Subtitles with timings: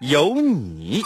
[0.00, 1.02] 有你。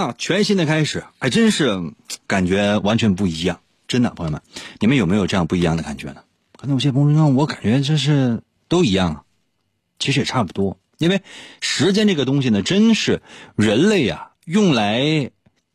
[0.00, 1.92] 啊，全新的开始，还真是
[2.26, 3.60] 感觉完全不一样。
[3.86, 4.40] 真的，朋友们，
[4.78, 6.24] 你们有没有这样不一样的感觉呢？
[6.56, 9.24] 可能有些朋友说，我感觉这是都一样啊，
[9.98, 10.78] 其实也差不多。
[10.98, 11.22] 因为
[11.60, 13.20] 时间这个东西呢，真是
[13.56, 15.30] 人类啊用来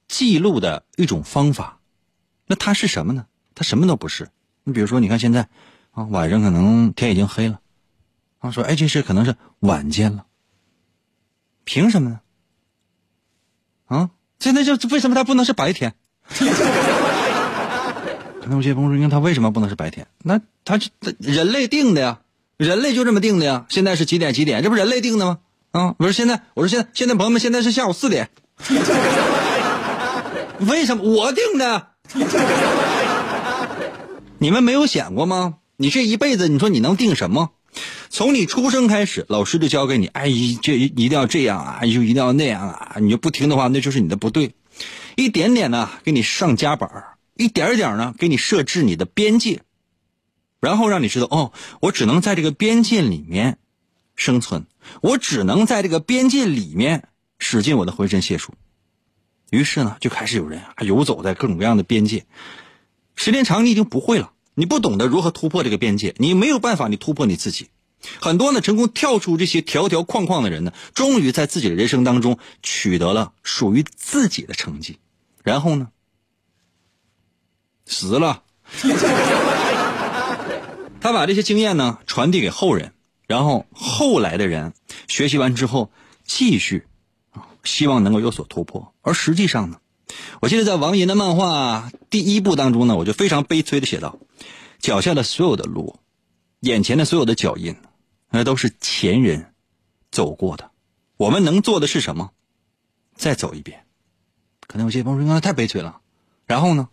[0.07, 1.79] 记录的一种方法。
[2.47, 3.27] 那它是什么呢？
[3.53, 4.29] 它什么都不是。
[4.63, 5.47] 你比如说，你看现在
[5.91, 7.59] 啊，晚上可能天已经黑了。
[8.39, 10.25] 啊，说哎，这是可能是晚间了。
[11.63, 12.21] 凭什么呢？
[13.87, 15.93] 啊，现在就为什么它不能是白天？
[18.41, 20.07] 可能有些朋友说，它为什么不能是白天？
[20.23, 22.19] 那它是人类定的呀，
[22.57, 23.65] 人类就这么定的呀。
[23.69, 24.33] 现在是几点？
[24.33, 24.63] 几点？
[24.63, 25.37] 这不人类定的吗？
[25.71, 28.29] 啊，我说现在，我说现在，现在朋友们，现在是下午四点。
[30.59, 31.87] 为什么我定的？
[34.37, 35.55] 你们没有想过吗？
[35.77, 37.49] 你这一辈子，你说你能定什么？
[38.15, 44.55] 从你出生开始，老师就教给你，哎，一这一定要这样啊，就一定要那样啊，你就不听的话，那就是你的不对。
[45.17, 46.89] 一点点呢，给你上夹板
[47.35, 49.63] 一点点呢，给你设置你的边界，
[50.61, 53.57] 然后让你知道，哦，我只能在这个边界里面
[54.15, 54.65] 生存，
[55.01, 58.53] 我只能在这个边界里面使尽我的浑身解数。
[59.49, 62.25] 于是呢，就开始有人啊游走在各种各样的边界，
[63.17, 64.31] 时间长，你已经不会了。
[64.53, 67.67] 你不懂得如何突破这个边界，你没有办法，你突破你自己。
[68.19, 74.99] 很多呢，成功跳出这些条条框框的人呢，终于在自己的人生当中取得了属于自己的成绩，
[75.43, 75.89] 然后呢，
[77.85, 78.43] 死了。
[81.01, 82.93] 他把这些经验呢传递给后人，
[83.27, 84.73] 然后后来的人
[85.07, 85.91] 学习完之后，
[86.23, 86.87] 继续，
[87.63, 88.93] 希望能够有所突破。
[89.01, 89.77] 而实际上呢，
[90.41, 94.17] 我记得在王岩的漫画第一部当中呢，我就非常悲催的写道。
[94.79, 95.99] 脚下的所有的路，
[96.65, 97.75] 眼前的所有的脚印，
[98.31, 99.53] 那都是前人
[100.09, 100.71] 走过的。
[101.15, 102.31] 我们能做的是什么？
[103.13, 103.85] 再走一遍。
[104.65, 106.01] 可能有些朋友说：“那太悲催了。”
[106.47, 106.89] 然后呢？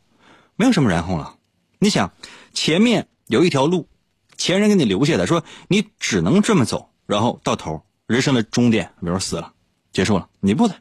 [0.57, 1.37] 没有什么然后了。
[1.79, 2.13] 你想，
[2.53, 3.89] 前面有一条路，
[4.37, 9.55] 前人给你留下的，说你只能这么走，然后到头，人生的终点，比如死了，
[9.91, 10.29] 结束了。
[10.41, 10.75] 你不的，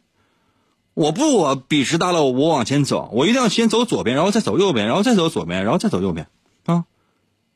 [0.94, 6.28] 我不，我笔直大了，我往前走，我一定要先走左边，然后再走右边，然后再走左边，然后再走右边。
[6.66, 6.84] 啊，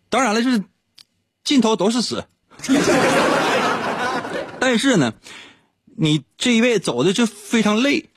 [0.08, 0.64] 当然了，就是
[1.46, 2.26] 尽头都是死。
[4.60, 5.14] 但是呢，
[5.96, 8.10] 你这一辈走的就非常累。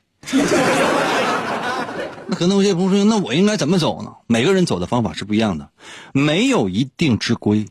[2.27, 4.15] 那可能有些朋友说，那我应该怎么走呢？
[4.27, 5.69] 每个人走的方法是不一样的，
[6.11, 7.67] 没有一定之规。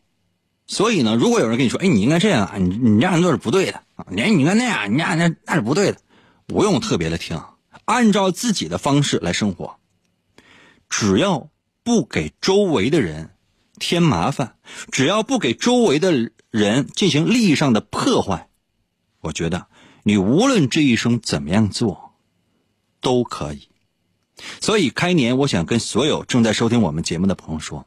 [0.67, 5.99] 所以呢，如果有人跟你说，哎，你应该这样，你你这样做是不对的啊，你你应该那样，你那那那是不对的，
[6.47, 7.43] 不用特别的听，
[7.85, 9.77] 按照自己的方式来生活，
[10.89, 11.51] 只要。
[11.85, 13.31] 不给周围的人
[13.79, 14.57] 添麻烦，
[14.91, 18.49] 只要不给周围的人进行利益上的破坏，
[19.21, 19.69] 我觉得
[20.03, 22.15] 你无论这一生怎么样做，
[23.01, 23.69] 都可以。
[24.61, 27.87] 所以开年，我想跟所有正在收听我们节目的朋友说：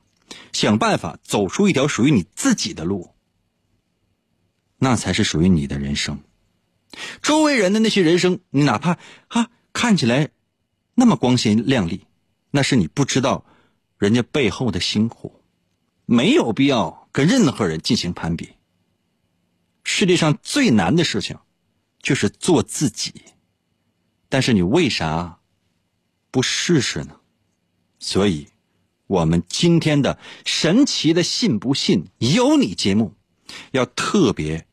[0.52, 3.12] 想办法走出一条属于你自己的路，
[4.78, 6.20] 那才是属于你的人生。
[7.22, 10.30] 周围人的那些人生，你哪怕啊看起来
[10.96, 12.06] 那么光鲜亮丽，
[12.50, 13.46] 那是你不知道。
[13.98, 15.41] 人家背后的辛苦，
[16.12, 18.50] 没有必要跟任何人进行攀比。
[19.86, 21.38] 世界上最难的事情，
[22.02, 23.14] 就是做自己。
[24.28, 25.40] 但是你为啥
[26.30, 27.16] 不试试呢？
[27.98, 28.50] 所以，
[29.08, 33.14] 我们今天的神奇的信不信由你节目，
[33.72, 34.68] 要特别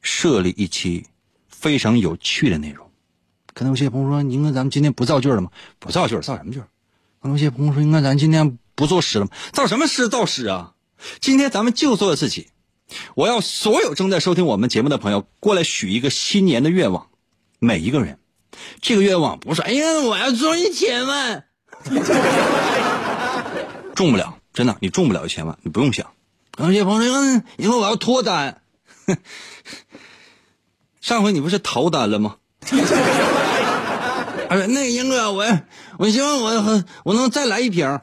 [0.00, 1.06] 设立一期
[1.46, 2.90] 非常有趣的内容。
[3.54, 5.48] 可能有些朋友说，应该咱们今天不造句了吗？
[5.78, 6.58] 不造句，造什么句？
[7.20, 9.30] 可能有些朋友说，应该咱今天不作诗了吗？
[9.52, 10.08] 造什么诗？
[10.08, 10.72] 造诗啊！
[11.20, 12.48] 今天咱们就做自己。
[13.14, 17.08] 我要所有正在收听我们节目的朋友过来许一个新年的愿望，
[17.58, 18.18] 每一个人，
[18.80, 21.44] 这个愿望不是哎呀我要中一千万，
[23.94, 26.06] 中不了，真的你中不了一千万，你不用想。
[26.58, 28.60] 有些朋友说，以后我要脱单，
[31.00, 32.36] 上回你不是逃单了吗？
[34.48, 35.46] 他说那英哥，我
[35.98, 38.00] 我希望我我能再来一瓶。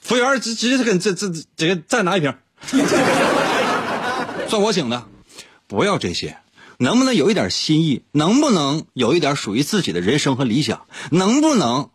[0.00, 2.34] 服务员直直接跟这这这个再拿一瓶，
[4.48, 5.06] 算我请的，
[5.66, 6.38] 不要这些，
[6.78, 8.04] 能不能有一点心意？
[8.12, 10.86] 能不能有一点属于自己的人生和理想？
[11.10, 11.90] 能不能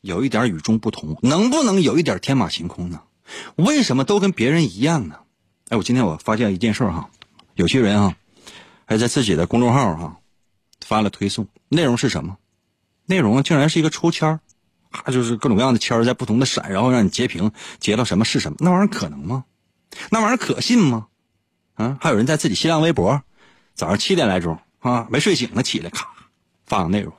[0.00, 1.16] 有一点与众不同？
[1.22, 3.02] 能不能有一点天马行空呢？
[3.56, 5.20] 为什么都跟别人一样呢？
[5.68, 7.08] 哎，我今天我发现一件事哈，
[7.54, 8.16] 有些人啊，
[8.84, 10.16] 还在自己的公众号哈
[10.84, 12.36] 发了推送，内容是什么？
[13.12, 14.40] 内容竟然是一个抽签儿。
[14.90, 17.50] 啊，就是各种各样的签儿在不同的闪，然后让你截屏，
[17.80, 18.58] 截到什么是什么？
[18.60, 19.44] 那玩意儿可能吗？
[20.10, 21.06] 那玩意儿可信吗？
[21.76, 23.22] 啊，还有人在自己新浪微博，
[23.74, 26.08] 早上七点来钟啊，没睡醒呢，起来咔
[26.66, 27.14] 发个内容，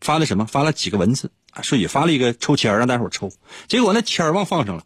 [0.00, 0.46] 发了什么？
[0.46, 1.60] 发了几个文字啊？
[1.60, 3.30] 说也发了一个抽签让大伙儿抽，
[3.66, 4.84] 结果那签儿忘放上了，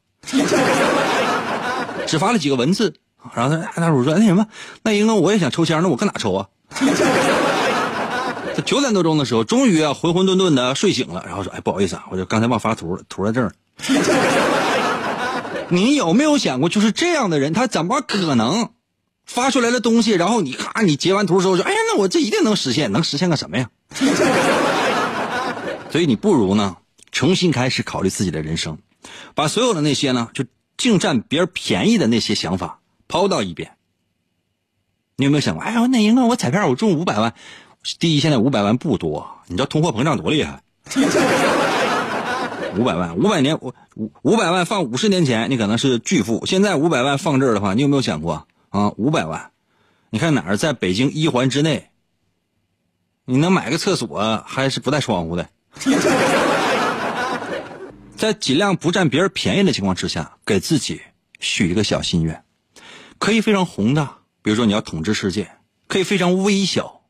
[2.08, 2.92] 只发了几个文字，
[3.34, 4.48] 然后大伙儿说那什么，
[4.82, 6.48] 那英哥我也想抽签，那我搁哪抽啊？
[8.64, 13.52] 九点多钟的时候，终于啊浑浑沌沌的睡醒了，然后说：“哎，不好意思啊，我就刚才忘发图了，图在这儿。
[15.70, 18.70] ”你有没有想过，就是这样的人，他怎么可能
[19.24, 23.70] 发出来的东西，然后你咔，你截完图之后说：“哎呀，那我这一定能实现，能实现个什么呀？”
[25.90, 26.76] 所以你不如呢，
[27.10, 28.78] 重新开始考虑自己的人生，
[29.34, 30.44] 把所有的那些呢，就
[30.76, 33.72] 净占别人便宜的那些想法抛到一边。
[35.16, 35.62] 你有没有想过？
[35.62, 37.34] 哎呀，那英哥，我彩票我中五百万。
[37.98, 40.62] 第一，现在五百万不多，你知道通货膨胀多厉害？
[42.76, 46.46] 五百万，五百年，五五五百万放五十年前，你可能是巨富。
[46.46, 48.90] 现在五百万放这儿的话，你有没有想过啊？
[48.96, 49.50] 五百万，
[50.10, 51.90] 你看哪儿在北京一环之内，
[53.26, 55.48] 你能买个厕所还是不带窗户的？
[58.16, 61.02] 在尽量不占别人便宜的情况之下，给自己
[61.40, 62.44] 许一个小心愿，
[63.18, 65.50] 可以非常宏大，比如说你要统治世界，
[65.88, 67.01] 可以非常微小。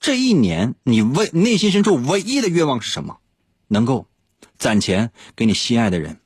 [0.00, 3.18] 这一年，你唯内心深处唯一的愿望是什么？
[3.68, 4.06] 能够
[4.58, 6.18] 攒钱给你心爱的人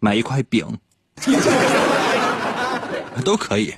[0.00, 0.78] 买一块饼，
[3.24, 3.72] 都可以。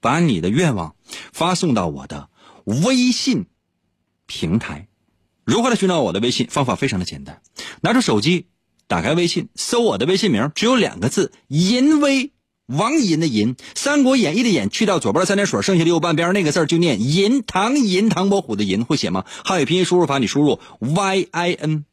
[0.00, 0.94] 把你的愿望
[1.32, 2.28] 发送到我的
[2.64, 3.46] 微信
[4.26, 4.86] 平台。
[5.44, 6.46] 如何来寻找我的微信？
[6.50, 7.40] 方法非常的简单，
[7.80, 8.48] 拿出手机，
[8.86, 12.33] 打开微信，搜我的微信名，只有两个字：淫威。
[12.66, 17.42] 王银的银，《三国演义》的演，去掉左边三点水，剩下的右半边那个字就念银。
[17.42, 19.24] 唐银，唐伯虎的银，会写吗？
[19.44, 21.84] 汉语拼音输入法，你输入 y i n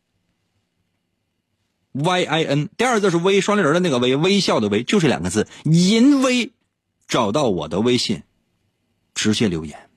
[1.94, 6.52] y i n，第二个字是微，双立人的那个微，微笑的微，就是两个字，银微。
[7.08, 8.24] 找到我的微信，
[9.14, 9.90] 直接留言。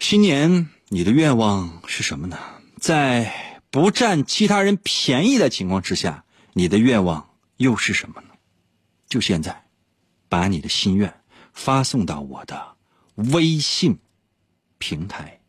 [0.00, 2.36] 新年你的愿望是什么呢？
[2.80, 8.27] 在不占其他人便宜的情况之下，你的愿望又是什么呢？
[9.08, 9.64] 就现在，
[10.28, 11.12] 把你的心愿
[11.52, 12.76] 发送到我的
[13.32, 13.98] 微信
[14.78, 15.40] 平台。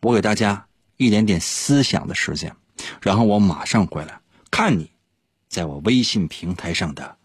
[0.00, 0.64] 我给大家
[0.96, 2.54] 一点点思想的时间，
[3.00, 4.20] 然后我马上回来
[4.50, 4.90] 看你
[5.48, 7.16] 在我微信平台上的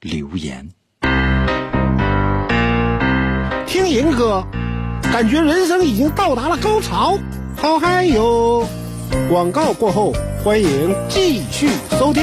[0.00, 0.68] 留言。
[3.66, 4.42] 听银哥，
[5.02, 7.18] 感觉人生已经到达了高潮，
[7.56, 8.66] 好嗨哟！
[9.28, 11.68] 广告过后，欢迎继续
[11.98, 12.22] 收听。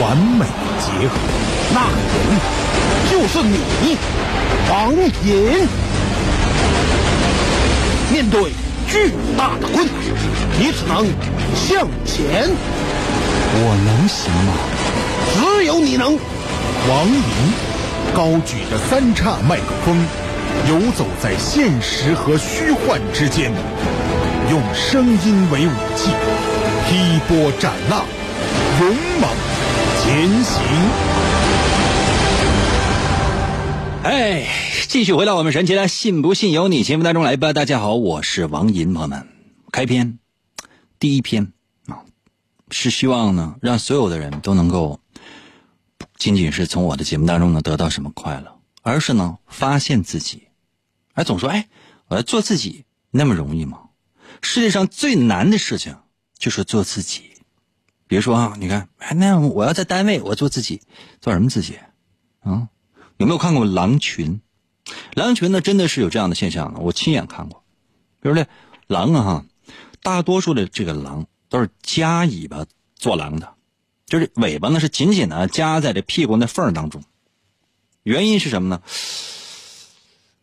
[0.00, 0.44] 完美
[0.80, 1.14] 结合。
[1.74, 2.28] 那个人
[3.10, 3.96] 就是你，
[4.70, 4.92] 王
[5.24, 5.68] 隐。
[8.12, 8.52] 面对
[8.88, 9.94] 巨大的困难，
[10.58, 11.06] 你只能
[11.54, 12.48] 向前。
[13.58, 14.52] 我能行吗？
[15.34, 16.16] 只有你能。
[16.88, 17.20] 王银
[18.14, 19.96] 高举着三叉麦克风，
[20.68, 23.50] 游走在现实和虚幻之间，
[24.50, 26.10] 用声音为武器，
[26.88, 28.04] 劈波斩浪，
[28.80, 29.30] 勇猛
[30.06, 30.62] 前行。
[34.04, 34.46] 哎，
[34.86, 37.52] 继续回到我们神奇的“信不信由你”节目当中来吧。
[37.52, 39.26] 大家好，我是王银，朋友们，
[39.72, 40.20] 开篇
[41.00, 41.52] 第一篇
[41.88, 42.06] 啊，
[42.70, 45.00] 是希望呢，让所有的人都能够
[45.98, 50.44] 不仅仅是从我的节目当中呢得到什么快乐，而是呢发现自己。
[51.14, 51.66] 而总说哎，
[52.06, 53.80] 我要做自己，那么容易吗？
[54.40, 55.96] 世界上最难的事情
[56.38, 57.32] 就是做自己。
[58.08, 60.80] 比如说啊，你看，哎，那我要在单位，我做自己，
[61.20, 61.78] 做什么自己？
[62.40, 62.68] 啊？
[63.16, 64.40] 有没有看过狼群？
[65.14, 67.64] 狼群呢，真的是有这样的现象的，我亲眼看过。
[68.20, 68.46] 比如这
[68.86, 69.44] 狼啊，
[70.02, 73.54] 大多数的这个狼都是夹尾巴做狼的，
[74.06, 77.02] 就是尾巴呢是紧紧的夹在这屁股那缝当中。
[78.04, 78.80] 原因是什么呢？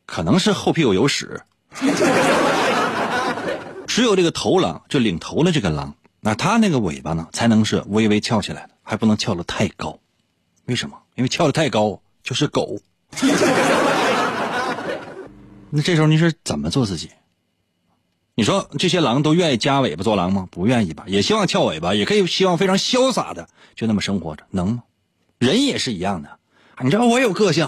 [0.05, 1.41] 可能是后屁股有屎。
[3.87, 9.99] 只有这个头狼，就领头的这个狼，那它那个尾巴呢，才能是微微翘起来的，还不能翘得太高。
[10.65, 10.97] 为什么？
[11.15, 12.01] 因为翘得太高。
[12.23, 12.79] 就是狗，
[15.69, 17.09] 那这时候你是怎么做自己？
[18.33, 20.47] 你说这些狼都愿意夹尾巴做狼吗？
[20.49, 21.03] 不愿意吧？
[21.05, 24.83] 也希望翘尾巴，也可以希望非常潇洒的就那么生活着，能吗？
[25.37, 26.39] 人也是一样的，
[26.81, 27.67] 你知道我有个性，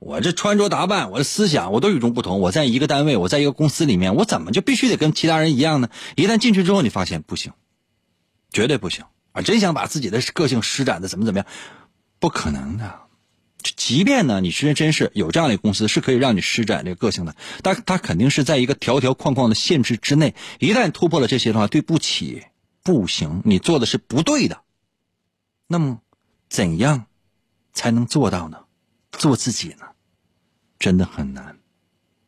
[0.00, 2.40] 我这穿着打扮，我的思想我都与众不同。
[2.40, 5.90] 我在一个单位，我在一个公司里面，我怎么就必须得跟其他人一样呢？
[6.16, 7.52] 一旦进去之后，你发现不行，
[8.52, 9.42] 绝对不行啊！
[9.42, 11.46] 真想把自己的个性施展的怎么怎么样，
[12.18, 13.00] 不可能的。
[13.76, 20.34] 即便呢，你是真是有这样的公司，是可以让你施展这个个性的，但它肯定是在一个条条框框的限制之内。
[20.58, 22.42] 一旦突破了这些的话，对不起，
[22.82, 24.62] 不行，你做的是不对的。
[25.68, 26.00] 那么，
[26.48, 27.06] 怎样
[27.72, 28.58] 才能做到呢？
[29.12, 29.86] 做自己呢，
[30.78, 31.58] 真的很难。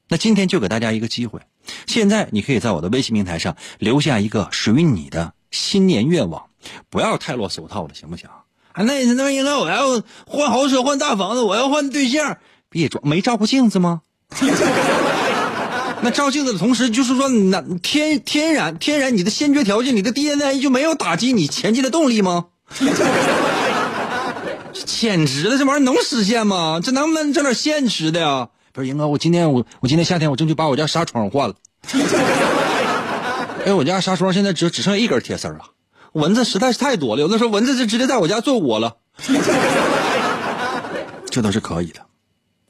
[0.09, 1.41] 那今天就给大家一个机会，
[1.87, 6.43] 现在你可以在我的微信平台上留下一个属于你的新年愿望，
[6.91, 8.29] 不要太落俗套了，行不行？
[8.73, 12.39] 啊，那那应该我要换豪车、换大房子，我要换对象。
[12.69, 14.01] 别装，没照过镜子吗？
[16.03, 22.47] 那照镜子的同时，就是说，那天天然天然，你的先决条件，你的 DNA 就没有打击你前进的动力吗？
[24.85, 26.81] 简直了，这玩意儿能实现吗？
[26.83, 28.49] 这能不能整点现实的呀？
[28.73, 31.55] 不是，英哥，我今天我我今天夏天我争取把我家纱窗换了。
[33.65, 35.71] 哎，我家纱窗现在只只剩一根铁丝了。
[36.13, 38.99] 蚊子实在是太多了，有的时候蚊子就直接在我家做窝了，
[41.27, 42.05] 这都是可以的。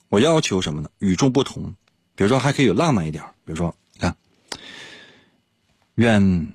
[0.09, 0.89] 我要求什么呢？
[1.01, 1.75] 与众不同，
[2.15, 4.17] 比如说还可以有浪漫一点，比如说，你看，
[5.97, 6.55] 愿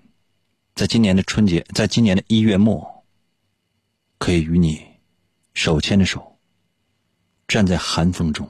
[0.73, 3.03] 在今年的春节，在今年的一月末，
[4.17, 4.81] 可以与你
[5.53, 6.37] 手牵着手，
[7.47, 8.49] 站在寒风中，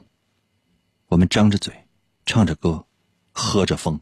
[1.08, 1.74] 我们张着嘴，
[2.24, 2.86] 唱着歌，
[3.32, 4.00] 喝着风。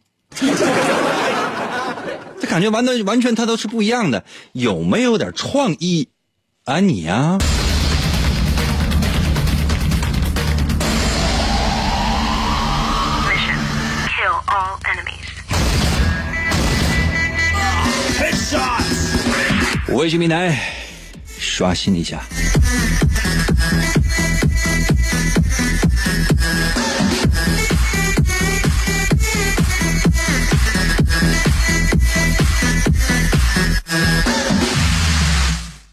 [2.49, 6.09] 这感觉完全完全，它都是不一样的，有没有点创意？
[6.65, 7.37] 啊，你呀。
[19.89, 20.59] 微信平台
[21.39, 22.23] 刷新一下。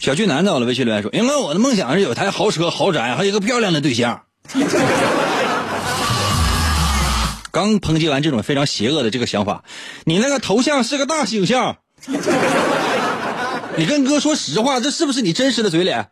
[0.06, 4.22] 小俊男到了，微信留言说：“因为我的梦想是有台豪车、豪宅，还有一个漂亮的对象。”
[7.50, 9.64] 刚抨击完这种非常邪恶的这个想法，
[10.04, 11.78] 你那个头像是个大猩猩，
[13.78, 16.08] 你跟哥说实话，这是不是你真实的嘴脸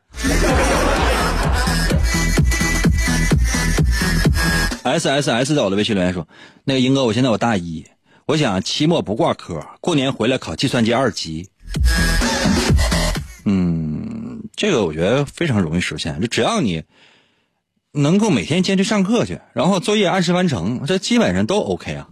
[4.82, 6.28] ？S S S 在我的微信留言说
[6.66, 7.86] ：“那个英哥，我现在我大一，
[8.26, 11.48] 我想期末不挂科，过年回来考计算机二级。”
[14.56, 16.84] 这个我觉得非常容易实现，就只要你
[17.92, 22.06] 能够每天坚持上课去，然后作业按时完成，这基本上都 OK 啊。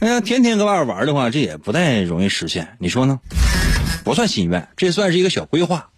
[0.00, 3.18] 哎呀，天天搁外边玩的话，这也不太容易实现，你说呢？
[4.04, 5.88] 不算心愿，这算是一个小规划。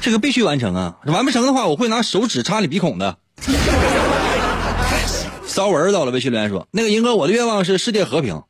[0.00, 0.98] 这个必须完成啊！
[1.06, 3.18] 完不成的话，我会拿手指插你鼻孔的。
[5.46, 8.42] 骚文到了，微信留言说：“那个英哥，我的愿望是世界和平。”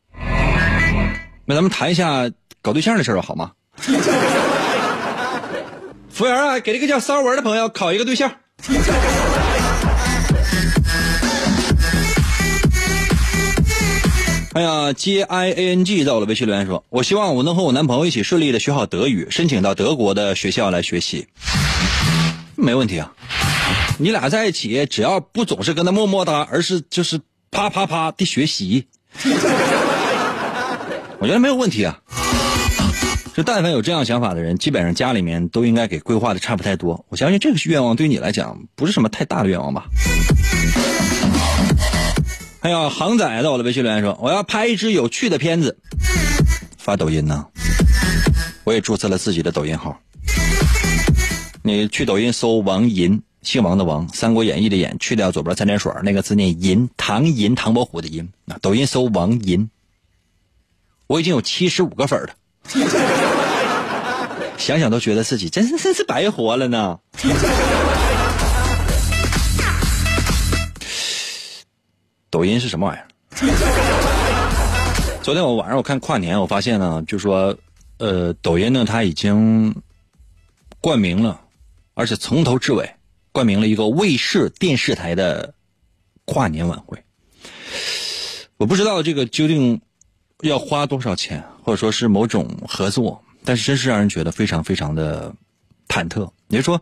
[1.46, 2.30] 那咱们谈一下
[2.60, 3.52] 搞对象的事儿好吗？
[6.14, 8.30] 服务员啊，给这个叫骚文的朋友考一个对象。
[14.52, 21.26] 哎呀，J I A N G 在我的微信留言说：“我希望我能和我男朋友一起顺利的学好德语，申请到德国的学校来学习。”
[22.54, 23.12] 没问题啊，
[23.98, 28.86] 你俩在一起，只要不总是跟他么么哒，而是就是啪啪啪的学习，
[31.18, 31.98] 我觉得没有问题啊。
[33.34, 37.04] 就但凡有这样想法的人，基本上家里面都应该给规划的差不太多。
[37.08, 39.86] 我相信这个愿望对你来讲不是什么太大的愿望吧。
[42.60, 45.76] 哎呀，航仔在我的微信留言说：“我要拍一支有趣的片子，
[46.78, 47.44] 发抖音呢。”
[48.62, 50.00] 我也注册了自己的抖音号。
[51.64, 58.28] 你去抖音搜王银，姓王的王，《三国演义》的演，去掉左边三点水，那个字念银，唐银，唐伯虎的银。
[58.62, 59.68] 抖音搜王银，
[61.08, 62.28] 我已经有七十五个粉了，
[64.56, 66.98] 想想都觉得自己真是真是白活了呢。
[72.30, 73.06] 抖音是什么玩意儿？
[75.22, 77.56] 昨天我晚上我看跨年，我发现呢，就说，
[77.98, 79.74] 呃，抖音呢，它已经
[80.80, 81.40] 冠名了，
[81.94, 82.90] 而且从头至尾
[83.30, 85.54] 冠名了一个卫视电视台的
[86.24, 86.98] 跨年晚会。
[88.56, 89.80] 我不知道这个究竟
[90.42, 95.34] 要花多少钱啊，或者说是某种合作，但是真是让人觉得非常非常的。
[95.86, 96.80] 忐忑，也就是说，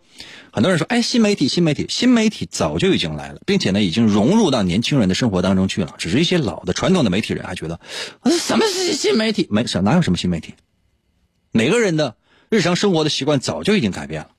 [0.53, 5.97] 很多人说，哎，新媒体，新媒体，新媒体早就已经来了，并且呢，已经融入到年轻人的生活当中去了。
[5.99, 7.81] 只是一些老的传统的媒体人还觉得，
[8.21, 9.49] 啊什么是新媒体？
[9.51, 10.55] 没什哪有什么新媒体？
[11.51, 12.17] 每个人的
[12.49, 14.31] 日常生活的习惯早就已经改变了。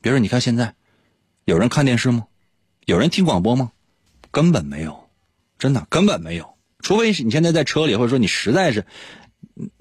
[0.00, 0.74] 比如说，你看现在，
[1.44, 2.24] 有人看电视吗？
[2.86, 3.72] 有人听广播吗？
[4.30, 5.10] 根本没有，
[5.58, 6.54] 真的根本没有。
[6.80, 8.86] 除非是你现在在车里，或者说你实在是。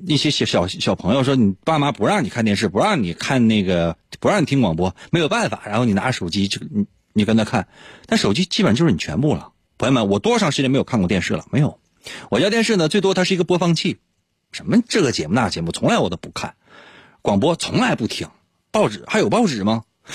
[0.05, 5.61] 一些小小小朋友说，你爸妈不让你看电视，不让你看那个，不让你听广播，没有办法。
[5.65, 7.67] 然后你拿手机就你你跟他看，
[8.05, 9.51] 但手机基本上就是你全部了。
[9.77, 11.45] 朋友们，我多长时间没有看过电视了？
[11.51, 11.79] 没有。
[12.29, 13.97] 我家电视呢，最多它是一个播放器，
[14.51, 16.55] 什么这个节目那节目，从来我都不看。
[17.21, 18.27] 广播从来不听，
[18.71, 19.83] 报纸还有报纸吗？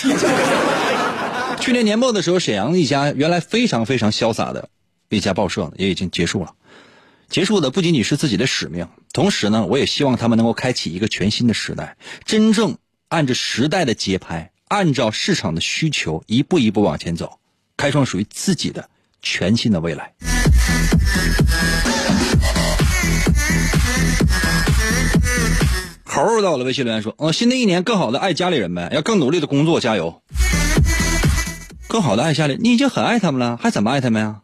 [1.60, 4.68] 去年年末的时候，沈阳一家原来非常非常潇洒的
[5.08, 6.54] 一家报社，也已经结束了。
[7.28, 17.38] 结束的不仅仅是自己的使命，同时呢，我也希望他们能够开启一个全新的时代，真正按着时代的节拍，按照市场的需求，一步一步往前走，
[17.76, 18.88] 开创属于自己的
[19.20, 20.14] 全新的未来。
[26.04, 30.22] 猴儿到了微信留言说：“哦，新的一年更好的爱家里人呗，要更努力的工作，加油。
[31.88, 34.40] 更好的爱家里，你已经很爱他们了，还怎么爱他们呀？”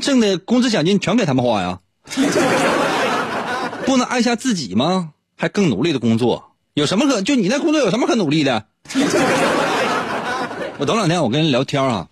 [0.00, 1.80] 挣的工资奖金全给他们花呀，
[3.86, 5.12] 不能爱下自己吗？
[5.36, 8.66] 还更努力的工作，有什么可就你那工作有什么可努力的？
[10.78, 12.08] 我等两天我跟人聊天啊，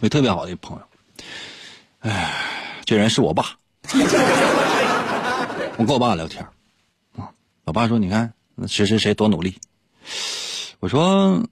[0.00, 0.82] 有特别好的一个朋友，
[2.00, 2.34] 哎，
[2.84, 3.56] 这人是我爸，
[5.76, 6.44] 我跟我爸聊天
[7.16, 7.30] 啊，
[7.64, 8.32] 我爸说你看
[8.66, 9.54] 谁谁谁多努力，
[10.80, 11.42] 我说。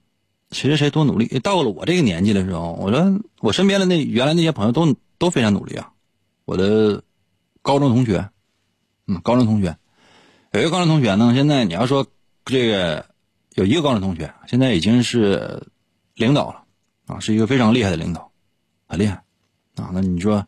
[0.53, 1.27] 谁谁谁多努力？
[1.39, 5.91] 到了我这个年纪的时候，我说我身边的那原来那些朋友都都非常努力啊。
[6.45, 7.03] 我的
[7.61, 8.29] 高中同学，
[9.07, 9.77] 嗯，高中同学，
[10.51, 12.07] 有一个高中同学呢，现在你要说
[12.45, 13.05] 这个
[13.55, 15.67] 有一个高中同学，现在已经是
[16.15, 16.63] 领导了
[17.07, 18.31] 啊，是一个非常厉害的领导，
[18.87, 19.23] 很厉害
[19.75, 19.89] 啊。
[19.93, 20.47] 那你说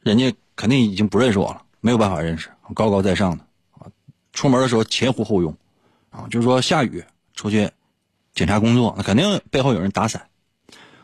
[0.00, 3.86] 人家肯定已经不认识我了，没有办法认识，高高在上的啊。
[4.32, 5.56] 出门的时候前呼后拥
[6.10, 7.70] 啊，就是说下雨出去。
[8.32, 10.29] 检查工作，那肯定背后有人打伞。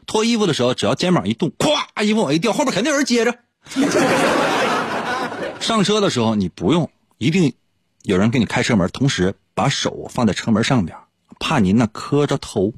[0.06, 3.38] 脱衣服的时候，只要肩膀一动，咵，衣服往一掉，后边肯定有人接着。
[5.60, 7.54] 上车的时候，你不用，一定
[8.02, 10.96] 有人给你开车门，同时把手放在车门上边，
[11.40, 12.72] 怕您那磕着头。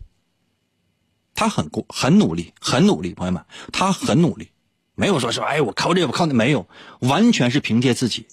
[1.34, 4.50] 他很过，很努力，很努力，朋友们，他很努力，
[4.94, 6.66] 没有说是哎，我靠这，我靠那，没有，
[7.00, 8.26] 完全是凭借自己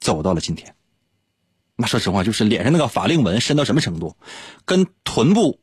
[0.00, 0.74] 走到了今天。
[1.76, 4.16] 那说实话，就是脸上那个法令纹深到什么程度，
[4.66, 5.60] 跟臀部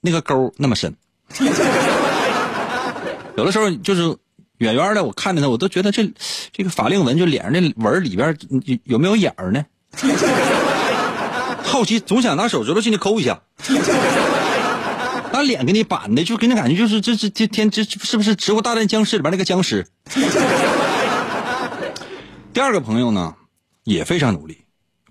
[0.00, 0.96] 那个沟那么深。
[3.36, 4.02] 有的时候就是
[4.58, 6.08] 远远的，我看着他，我都觉得这
[6.52, 8.36] 这个法令纹就脸上那纹里边
[8.84, 9.64] 有没有眼儿呢？
[11.62, 13.42] 好奇，总想拿手指头进去抠一下。
[15.32, 19.84] 把脸给你板的，就给你感觉就是这这这天这是不是《植物大战僵尸》里边那个僵尸？
[22.52, 23.34] 第二个朋友呢，
[23.82, 24.58] 也非常努力。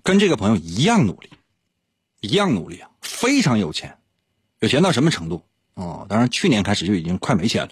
[0.02, 1.28] 跟这个朋友一样努力，
[2.20, 2.88] 一样努力啊！
[3.02, 3.98] 非常有钱，
[4.60, 5.42] 有钱到什么程度？
[5.74, 7.70] 哦，当然去年开始就已经快没钱了，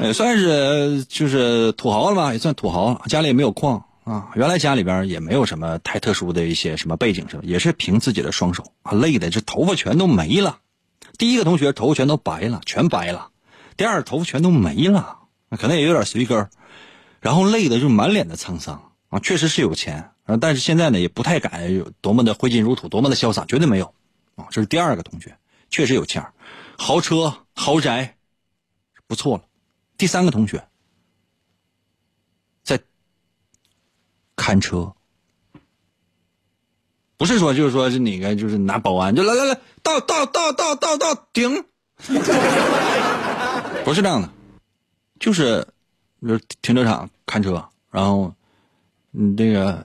[0.00, 3.02] 也 算是就是土豪了吧，也算土豪了。
[3.06, 10.58] 家里也没有矿啊，原来家里边也没有什么太特殊的一些什么背景什么，也是凭自己的双手啊，累的这头发全都没了。
[11.18, 13.30] 第一个同学头发全都白了，全白了；
[13.76, 15.18] 第二头发全都没了，
[15.58, 16.48] 可能也有点随根
[17.20, 23.92] 然后累的就满脸的沧桑啊，确实是有钱，但是现在呢也不太敢有多么的挥金如土，多么的潇洒，绝对没有
[24.36, 24.46] 啊。
[24.50, 25.36] 这是第二个同学，
[25.68, 26.24] 确实有钱
[26.78, 28.16] 豪车豪宅，
[29.06, 29.44] 不错了。
[29.98, 30.66] 第三个同学
[32.62, 32.80] 在。
[34.36, 34.94] 看车，
[37.16, 41.64] 不是说就是说是哪个就是拿保安就来来来到到到到到到停，
[43.84, 44.30] 不是这样的，
[45.18, 45.66] 就是
[46.22, 48.32] 就是停车场看车，然后
[49.10, 49.84] 嗯这个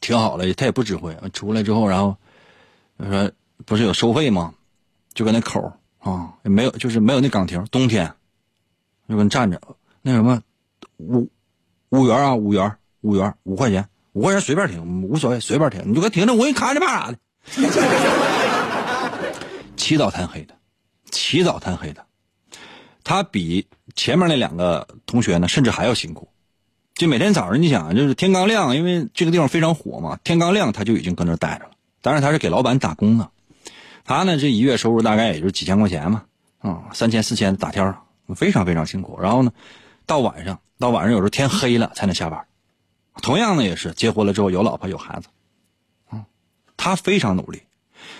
[0.00, 2.16] 停好了，他也不指挥，出来之后然后
[2.98, 3.30] 说
[3.66, 4.54] 不是有收费吗？
[5.12, 5.70] 就搁那口
[6.04, 8.10] 啊，也没有就是没有那岗亭，冬天
[9.08, 9.60] 就跟站着
[10.02, 10.40] 那什么
[10.98, 11.28] 五
[11.88, 12.72] 五元啊五元。
[13.04, 17.18] 五元五块钱，五块钱随便停，无所谓，随便停，你就给停着，我给你看着怕啥的？
[19.76, 20.54] 起早贪黑的，
[21.10, 22.06] 起早贪黑的，
[23.04, 26.26] 他比前面那两个同学呢，甚至还要辛苦。
[26.94, 31.72] 就每天早上，你想，就是天刚亮，因为这个地方非常火嘛，天刚亮他就已经搁那待着了。
[32.00, 33.30] 当然他是给老板打工的，
[34.04, 36.24] 他呢这一月收入大概也就几千块钱嘛，
[36.58, 37.94] 啊，三千四千打天
[38.36, 39.18] 非常非常辛苦。
[39.20, 39.52] 然后呢，
[40.06, 42.46] 到晚上，到晚上有时候天黑了才能下班。
[43.22, 45.28] 同样呢，也是结婚了之后有老婆有孩子，
[46.08, 46.26] 啊，
[46.76, 47.62] 他非常努力，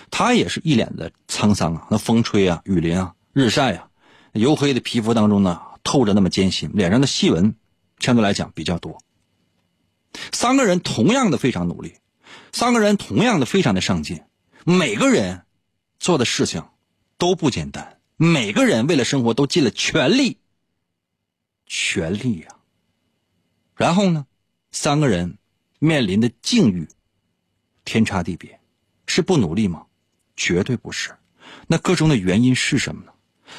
[0.09, 3.89] 他也是一脸的沧桑啊，那风吹啊，雨淋啊，日晒啊，
[4.33, 7.55] 黝黑的皮肤当中呢透着那么艰辛，脸上的细纹
[7.99, 8.97] 相对来讲比较多。
[10.31, 11.95] 三个人同样的非常努力，
[12.53, 14.21] 三个人同样的非常的上进，
[14.63, 15.41] 每个人
[16.05, 16.63] 做的事情
[17.17, 20.37] 都不简单，每个人为了生活都尽了全力，
[21.65, 22.47] 全力呀，
[23.75, 24.27] 然后呢？
[24.71, 25.39] 三个人
[25.79, 26.87] 面临的境遇
[27.83, 28.59] 天差地别，
[29.07, 29.87] 是不努力吗？
[30.37, 31.17] 绝对不是。
[31.65, 33.11] 那个中的原因是什么呢？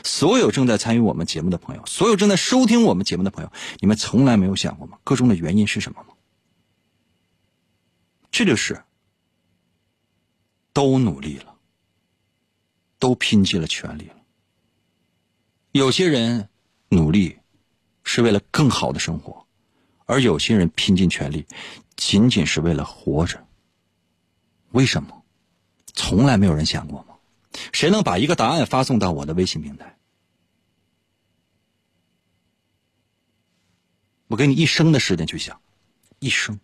[0.04, 4.96] 所有正在参与我们节目的朋友，所有正在收听我们节目的朋友，你们从来没有想过吗？
[5.02, 6.14] 个中的原因是什么吗？
[8.30, 8.84] 这就是
[10.72, 11.55] 都努力了，
[13.06, 14.16] 都拼尽了全力了。
[15.70, 16.48] 有些人
[16.88, 17.38] 努力
[18.02, 19.46] 是为了更好的生活。
[20.06, 21.46] 而有些人拼尽全力，
[21.96, 23.44] 仅仅是为了活着。
[24.70, 25.22] 为什么？
[25.94, 27.14] 从来没有人想过吗？
[27.72, 29.96] 谁能把一个答案发送到我的微信平台？
[34.26, 35.60] 我给你一生的时间去想，
[36.18, 36.58] 一生。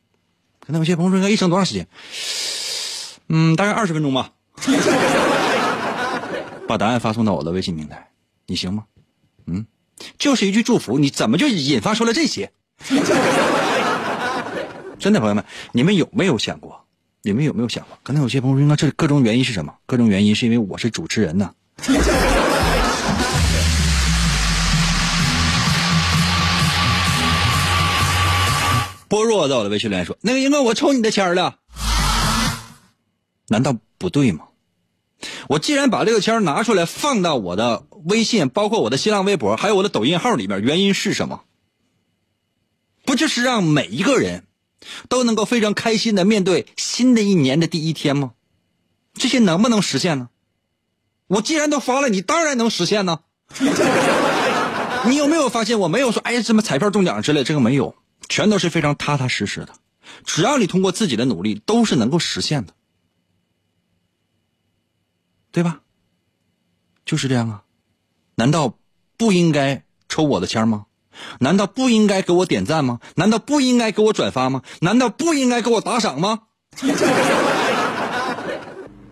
[0.59, 1.87] 可能有些朋友说：“一生多长时间？”
[3.27, 4.33] 嗯，大概二十分钟吧。
[6.73, 8.09] 把答案发送到我的微信平台，
[8.47, 8.85] 你行吗？
[9.45, 9.67] 嗯，
[10.17, 12.51] 就是一句祝福，你怎么就引发出了这些？
[14.99, 16.87] 真的，朋友们，你们有没有想过？
[17.21, 17.99] 你们有没有想过？
[18.03, 19.75] 可能有些朋友说，那这各种原因是什么？
[19.85, 21.53] 各种原因是因为我是主持人呢。
[29.09, 31.57] 波若在我的微信留言说：“那个英哥，我抽你的签了。”
[33.49, 34.47] 难道不对吗？
[35.49, 41.43] 我既然把这个签拿出来放到我的微信，包括我的新浪微博，还有我的抖音号里边，原因是什么？
[43.05, 44.45] 不就是让每一个人
[45.09, 48.33] 都能够非常开心的面对新的一年的第一天吗？
[49.15, 50.29] 这些能不能实现呢？
[51.27, 53.21] 我既然都发了，你当然能实现呢。
[55.05, 57.95] 你有没有发现我没有说哎呀什么彩票中奖之类，这个没有，
[58.29, 59.75] 全都是非常踏踏实实的。
[60.25, 62.73] 只要你通过自己的努力，都是能够实现的，
[65.53, 65.81] 对吧？
[67.05, 67.63] 就是这样啊，
[68.37, 68.75] 难道
[69.17, 70.87] 不应该抽我的签吗？
[71.41, 72.99] 难道不应该给我点赞吗？
[73.17, 74.63] 难道不应该给我转发吗？
[74.81, 76.41] 难道不应该给我打赏吗？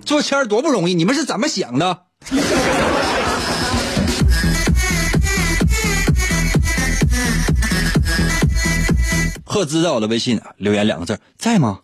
[0.04, 2.06] 做签多不容易，你们是怎么想的？
[9.44, 11.80] 赫兹在我的微信留言两个字在吗？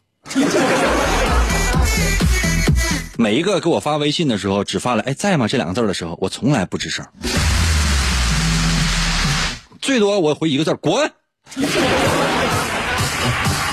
[3.19, 7.07] 每一个给我发微信的时候，只发了“哎在吗”这两个字的时候，我从来不吱声。
[9.81, 11.11] 最多我回一个字滚，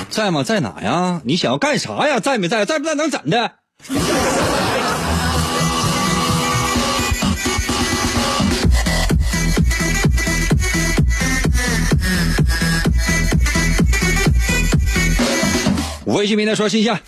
[0.09, 0.43] 在吗？
[0.43, 1.21] 在哪呀？
[1.25, 2.19] 你想要干啥呀？
[2.19, 2.63] 在没在？
[2.65, 2.95] 在不在？
[2.95, 3.51] 能怎的？
[16.05, 17.01] 微信平台说新鲜。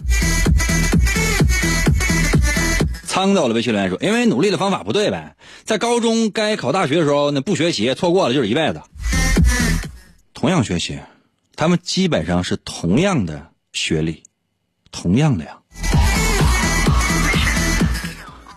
[3.16, 8.82] 苍到了微信留言说：“因为努力的方法不对呗，在高中该考大学的时候，那不学习错过了就是一辈子。
[10.34, 11.00] 同样学习，
[11.56, 14.22] 他们基本上是同样的学历，
[14.92, 15.58] 同样的呀，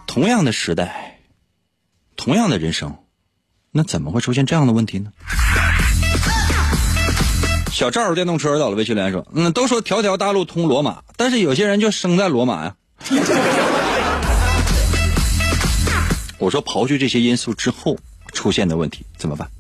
[0.09, 1.21] 同样的时代，
[2.17, 2.93] 同样的人生，
[3.71, 5.13] 那怎么会出现这样的问题呢？
[7.71, 12.75] 小赵电动车到了，微信留言说：“嗯，都说条条大路通罗马，但是有些人就生在罗马呀。”
[16.39, 17.97] 我说，刨去这些因素之后
[18.33, 19.51] 出现的问题怎么办？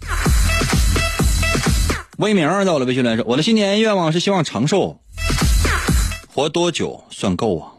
[2.18, 4.98] 魏明到了，微信留言说：“我的新年愿望是希望长寿，
[6.28, 7.72] 活多久算够啊？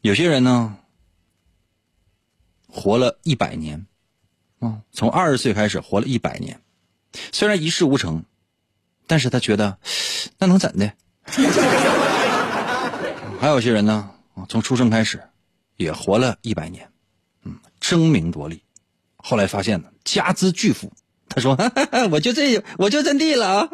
[0.00, 0.76] 有些人呢，
[2.66, 3.86] 活了一百年，
[4.60, 6.60] 啊，从二十岁开始活了一百年，
[7.32, 8.24] 虽然一事无成。”
[9.10, 9.78] 但是他觉得，
[10.38, 10.92] 那能怎的？
[13.40, 14.10] 还有些人呢，
[14.50, 15.18] 从出生开始，
[15.78, 16.86] 也活了一百年，
[17.88, 18.62] 争名夺利，
[19.16, 20.92] 后来发现呢，家资巨富。
[21.26, 21.56] 他说
[22.12, 23.66] ：“我就这，我就这地了啊。”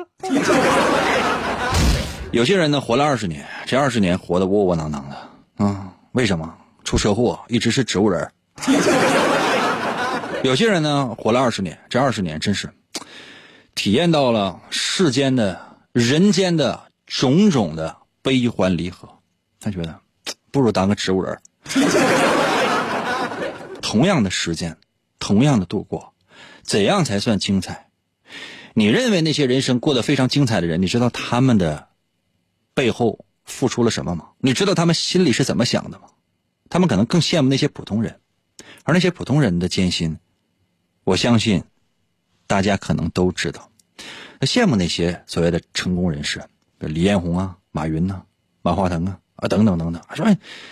[2.30, 6.54] 有些人呢，活了二十年，这二十年活得窝窝囊囊的，啊，为什么？
[6.84, 8.30] 出车祸，一直是植物人。
[10.44, 12.70] 有些人呢，活了二十年，这二十年真是。
[13.74, 19.08] 体验到了世间的人间的种种的悲欢离合，
[19.58, 19.98] 他觉得
[20.52, 21.36] 不如当个植物人。
[23.94, 24.76] 同样的时间，
[25.20, 26.14] 同样的度过，
[26.64, 27.90] 怎样才算精彩？
[28.72, 31.90] 你认为那些人生过得非常精彩的人，你知道他们的
[32.74, 34.30] 背后付出了什么吗？
[34.38, 36.08] 你知道他们心里是怎么想的吗？
[36.68, 38.18] 他们可能更羡慕那些普通人，
[38.82, 40.18] 而那些普通人的艰辛，
[41.04, 41.62] 我相信。
[42.48, 43.70] 大家可能都知道，
[44.40, 46.42] 羡慕那些所谓的成功人士，
[46.80, 48.24] 李彦宏啊、马云呐、
[48.60, 50.02] 马化腾啊啊等等等等。
[50.14, 50.26] 说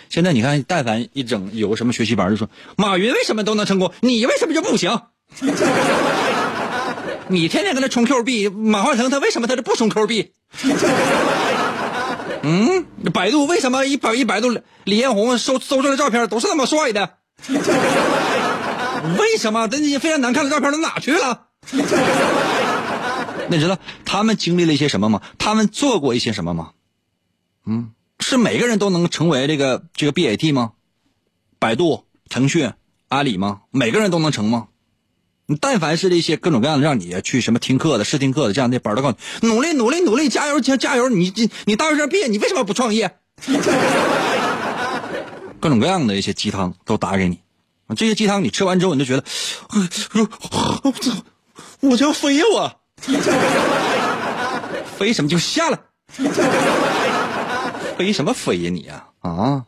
[0.09, 4.99] 现在你看，但凡一整有个什么学习班，就说马云为什么都能成功，你为什么就不行？
[7.29, 10.33] 你天天跟他充 Q 币，马化腾他为什么他就不充 Q 币？
[12.45, 14.51] 嗯，百度为什么一百一百度
[14.85, 17.15] 李彦宏搜搜出来照片都是那么帅的？
[19.19, 21.47] 为什么那些非常难看的照片都哪去了？
[23.49, 25.23] 你知道他们经历了一些什么吗？
[25.39, 26.71] 他们做过一些什么吗？
[27.65, 27.91] 嗯，
[28.23, 30.73] 是每个人都能成为这个这个 BAT 吗？
[31.59, 32.73] 百度、腾讯、
[33.09, 33.61] 阿里吗？
[33.71, 34.69] 每个人都能成吗？
[35.47, 41.09] 你但凡是这些各种各样的让你去什么听课的、试听课的这样的班都告诉你努力、努力、努力，加油、加加油！
[41.09, 43.19] 你你你大学生毕业，你为什么不创业？
[45.61, 47.39] 各种各样的一些鸡汤都打给你，
[47.97, 49.25] 这些鸡汤你吃完之后，你就觉得，
[50.85, 51.13] 我操！
[51.81, 52.45] 我就要飞呀！
[52.55, 52.81] 我
[54.97, 55.79] 飞什么就下了？
[58.03, 59.65] 飞什么飞呀你呀啊！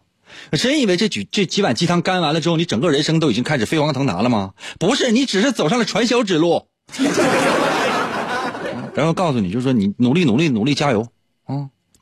[0.50, 4.54] 真以为这几这几碗鸡汤干完了之后，你整个人生都已经开始飞黄腾达了吗？
[4.80, 6.66] 不是，你只是走上了传销之路。
[8.94, 11.06] 然后告诉你，就是说你努力努力努力加油！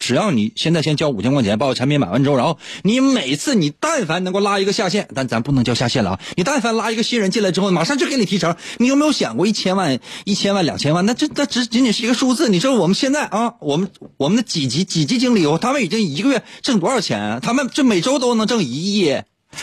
[0.02, 6.20] 只要你现在先交五千块钱把我产品买完之后，然后你每次你但凡能够拉一个下线，但咱不能叫下线了啊！
[6.34, 8.56] 你但凡拉一个新人进来之后，马上就给你提成。
[8.78, 11.06] 你有没有想过一千万、一千万、两千万？
[11.06, 12.48] 那这那只仅仅是一个数字。
[12.48, 17.38] 你说我们现在啊，我们我们的几级几级经理，他们已经一个月挣多少钱？
[17.40, 19.16] 他们这每周都能挣一亿。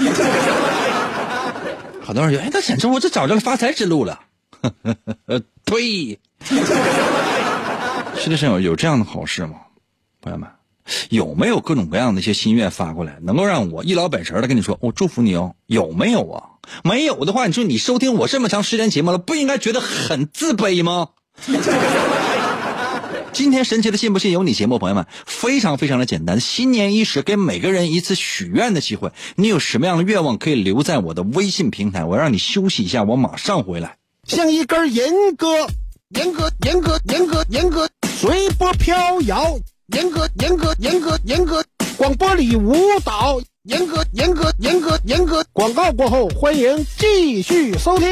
[2.01, 4.21] 好多人说，哎，那简直我这找着了发财之路了。
[5.65, 6.17] 对，
[8.17, 9.55] 世界上有有这样的好事吗？
[10.21, 10.49] 朋友们，
[11.09, 15.55] 有没有各种各样的一些心愿发过来，能够让我一老本神的跟你说，我祝福你哦？
[15.65, 16.43] 有没有啊？
[16.83, 21.09] 没有的话，你说你收听我这么长时间节目了，不应该觉得很自卑吗？
[23.31, 26.39] 今天神奇的信不信由你节目，朋友们，非常非常的简单。
[26.39, 29.11] 新年伊始，给每个人一次许愿的机会。
[29.35, 33.97] 你有什么样的愿望，可以留在我的微信平台，我让你休息一下，我马上回来。
[34.25, 35.47] 像一根严哥、
[36.09, 39.57] 严哥、严哥、严哥、严哥随波飘摇。
[39.91, 41.63] 严格严格严格严格，
[41.97, 43.41] 广播里舞蹈。
[43.63, 48.07] 严格严格严格严格，广告过后，欢迎继续收听。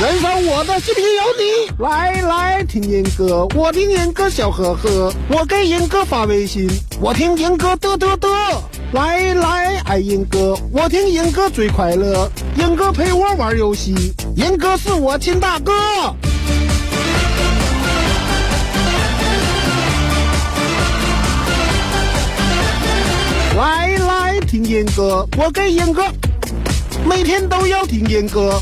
[0.00, 0.31] 人生
[0.62, 6.70] 我的视频有你，来来听严哥，我听严哥笑呵呵，我给严哥发微信，
[7.00, 8.28] 我听严哥嘚嘚嘚，
[8.92, 15.72] 来来爱严哥，我听严哥最快乐，严哥陪我玩游戏，严哥是我亲大哥。
[23.56, 26.04] 来来听严哥，我给严哥。
[27.04, 28.61] 每天都要听严哥，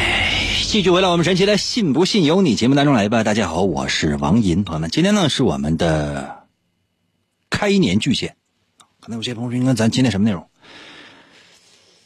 [0.71, 3.25] 继续回到我们神奇的“信不信由你”节目当中来吧。
[3.25, 6.47] 大家好，我是王银，朋友们，今天呢是我们的
[7.49, 8.37] 开年巨献。
[9.01, 10.47] 可能有些朋友说：“应该咱今天什么内容？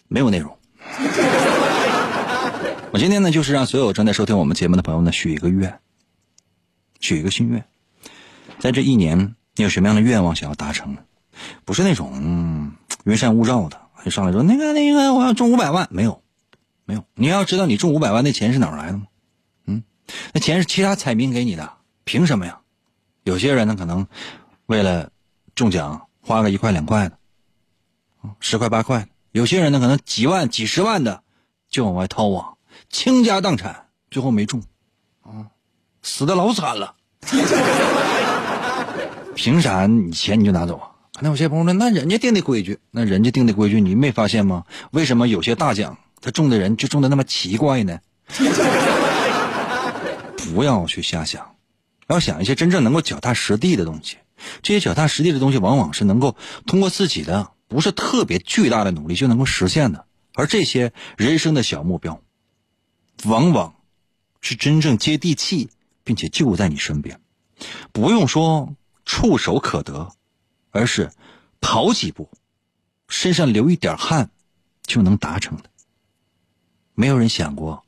[0.07, 0.57] 没有内容。
[2.89, 5.77] 我今天呢，就是让所有正在收听我们节目的朋友呢许一个愿，
[6.99, 7.63] 许一个心愿，
[8.57, 10.97] 在这一年，你有什么样的愿望想要达成？
[11.65, 12.71] 不是那种、
[13.03, 16.19] 云山雾罩的，就上来说那个那个我要中五百万，没有。
[16.85, 19.07] 没有，你要知道你中五百万那钱是哪儿来的吗？
[19.65, 19.83] 嗯，
[20.33, 22.59] 那钱是其他彩民给你的，凭什么呀？
[23.23, 24.05] 有些人呢，可能
[24.67, 25.09] 为了
[25.55, 27.17] 中奖花个一块两块的，
[28.39, 31.23] 十块八块的；有些人呢，可能几万几十万的
[31.69, 32.53] 就往外掏啊，
[32.89, 34.61] 倾家荡产，最后没中，
[35.23, 35.49] 啊，
[36.03, 36.95] 死的老惨了。
[39.33, 40.91] 凭啥你钱你就拿走啊？
[41.19, 44.63] 那有些朋友说，那人家定的规矩，那人家定的规矩你没发现吗？
[44.91, 45.97] 为什么有些大奖？
[46.21, 47.99] 他中的人就中的那么奇怪呢？
[50.53, 51.55] 不要去瞎想，
[52.07, 54.17] 要想一些真正能够脚踏实地的东西。
[54.61, 60.05] 这些脚踏实地的东西，往往是能够通过自己的不是特别巨大的努力就能够实现的。
[60.33, 62.21] 而这些人生的小目标，
[63.23, 63.75] 往往
[64.41, 65.69] 是真正接地气，
[66.03, 67.21] 并且就在你身边，
[67.91, 68.75] 不用说
[69.05, 70.11] 触手可得，
[70.71, 71.11] 而是
[71.61, 72.29] 跑几步，
[73.07, 74.29] 身上流一点汗，
[74.83, 75.63] 就能达成的。
[76.95, 77.83] 没有人想过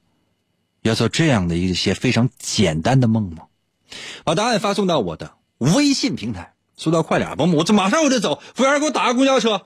[0.83, 3.43] 要做这样的一些非常简单的梦吗？
[4.23, 9.61] 把答案发送到我的微信平台，速度快点，朋友们，我这马上我就走，服务员给我打个公交车。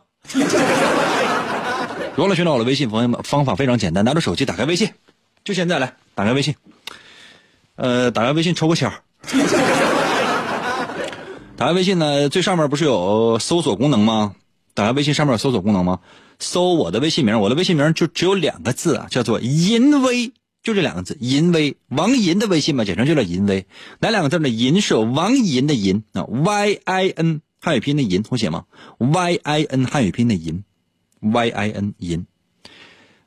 [2.16, 2.88] 如何寻找我的微信？
[2.88, 4.92] 朋友们，方法非常简单，拿着手机打开微信，
[5.44, 6.56] 就现在来打开微信。
[7.76, 9.02] 呃，打开微信抽个签儿。
[11.58, 14.36] 打开微信呢，最上面不是有搜索功能吗？
[14.74, 16.00] 打开微信上面有搜索功能吗？
[16.42, 20.32] 搜我的微信名，我的微信名就只有两个字啊，叫做淫威，
[20.64, 23.68] 就这两个字，淫威，王银的微信嘛，简称就叫淫威。
[24.00, 24.50] 哪两个字呢？
[24.50, 28.66] 银是王银的银啊，Y I N 汉语拼音的银，会写吗
[28.98, 30.64] ？Y I N 汉语拼音的银
[31.20, 32.26] ，Y I N 银。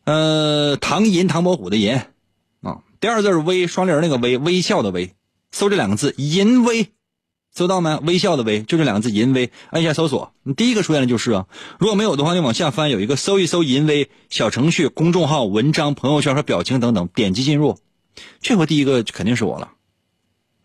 [0.05, 2.01] 呃，唐银唐伯虎的银
[2.63, 5.15] 啊，第二字是微，双立人那个微，微笑的微。
[5.53, 6.89] 搜这两个字，淫威。
[7.55, 7.97] 搜到没？
[7.99, 11.47] 微笑的微，就这两个字，淫威，按一下搜索，你第一个出现的就是啊。
[11.79, 17.79] 如果没有的话，你往下翻，有一个搜一搜淫威小程序、公众号、文章、朋友圈和表情等等，点击进入，
[18.41, 19.71] 这回第一个肯定是我了。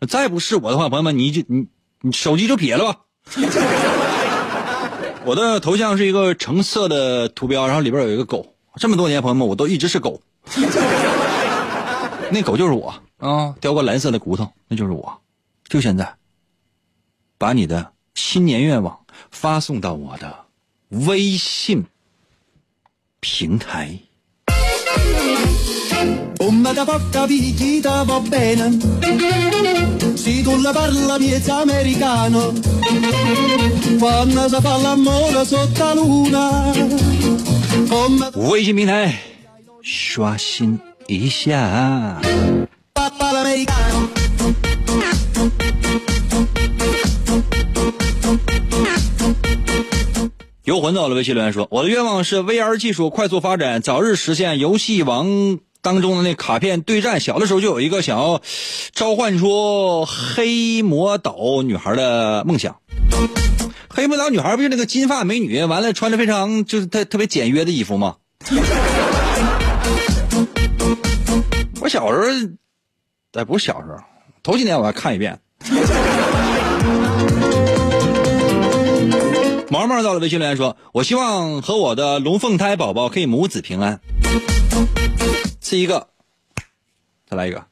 [0.08, 1.68] 再不是我的话，朋友们，你就你
[2.00, 3.00] 你手机就撇了吧。
[5.24, 8.54] 我的头像是一个橙色的图标，然后里边有一个狗。
[8.76, 10.20] 这么多年，朋友们，我都一直是狗。
[12.32, 15.20] 那狗就是我啊，叼个蓝色的骨头，那就是我，
[15.68, 16.19] 就现在。
[17.40, 19.00] 把你的新年愿望
[19.30, 20.44] 发送到我的
[20.90, 21.86] 微信
[23.20, 23.98] 平台、
[38.50, 39.18] 微信平台
[39.82, 42.20] 刷新一下。
[50.70, 57.18] 游魂到了微信留言说：“我的愿望是 VR 技术快速发展，早日实现游戏王当中的那卡片对战。
[57.18, 58.40] 小的时候就有一个想要
[58.92, 62.76] 召唤出黑魔岛女孩的梦想。
[63.88, 68.14] 黑魔岛女孩不是那个金发美女，完了穿着非常就是特特别简约的衣服吗？
[71.80, 72.16] 我小时
[73.32, 73.96] 候，哎，不是小时候，
[74.44, 75.36] 头几年我还看一遍。”
[79.72, 84.00] 毛毛到了微信留言说：“我希望和我的龙凤胎宝宝可以母子平安。”
[85.62, 86.08] 是一个，
[87.24, 87.64] 再来一个，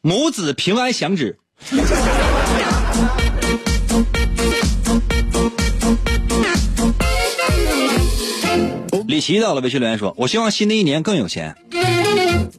[0.00, 1.38] 母子平安响指。
[9.06, 11.54] 李琦到了微信留言说：“我希望新的一年更有钱。”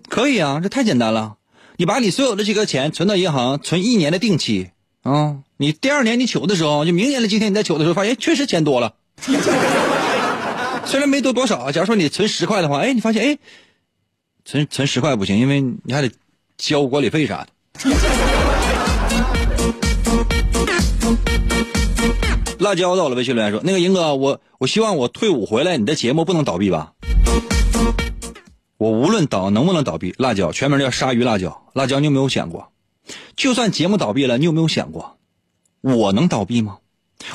[0.07, 1.37] 可以啊，这太简单了。
[1.77, 4.69] 你把你所有的这个钱存到银行，存一年的定期
[5.01, 5.37] 啊。
[5.61, 8.95] 你第二年你取的时候，就明年的今天你再取的时候，发现确实钱多了。
[10.85, 13.37] 虽然没多多少，假如说你存十块的话，哎，你发现哎，
[14.43, 16.09] 存存十块不行，因为你还得
[16.57, 17.49] 交管理费啥的。
[22.57, 26.93] 辣椒到了微信留言说：“那个英哥，我我希望我退伍回来，你的节目不能倒闭吧？
[28.79, 31.61] 我无论倒能不能倒闭，辣椒全名叫鲨鱼辣椒。
[31.73, 32.71] 辣椒，你有没有想过，
[33.35, 35.17] 就算节目倒闭了，你有没有想过，
[35.81, 36.77] 我能倒闭吗？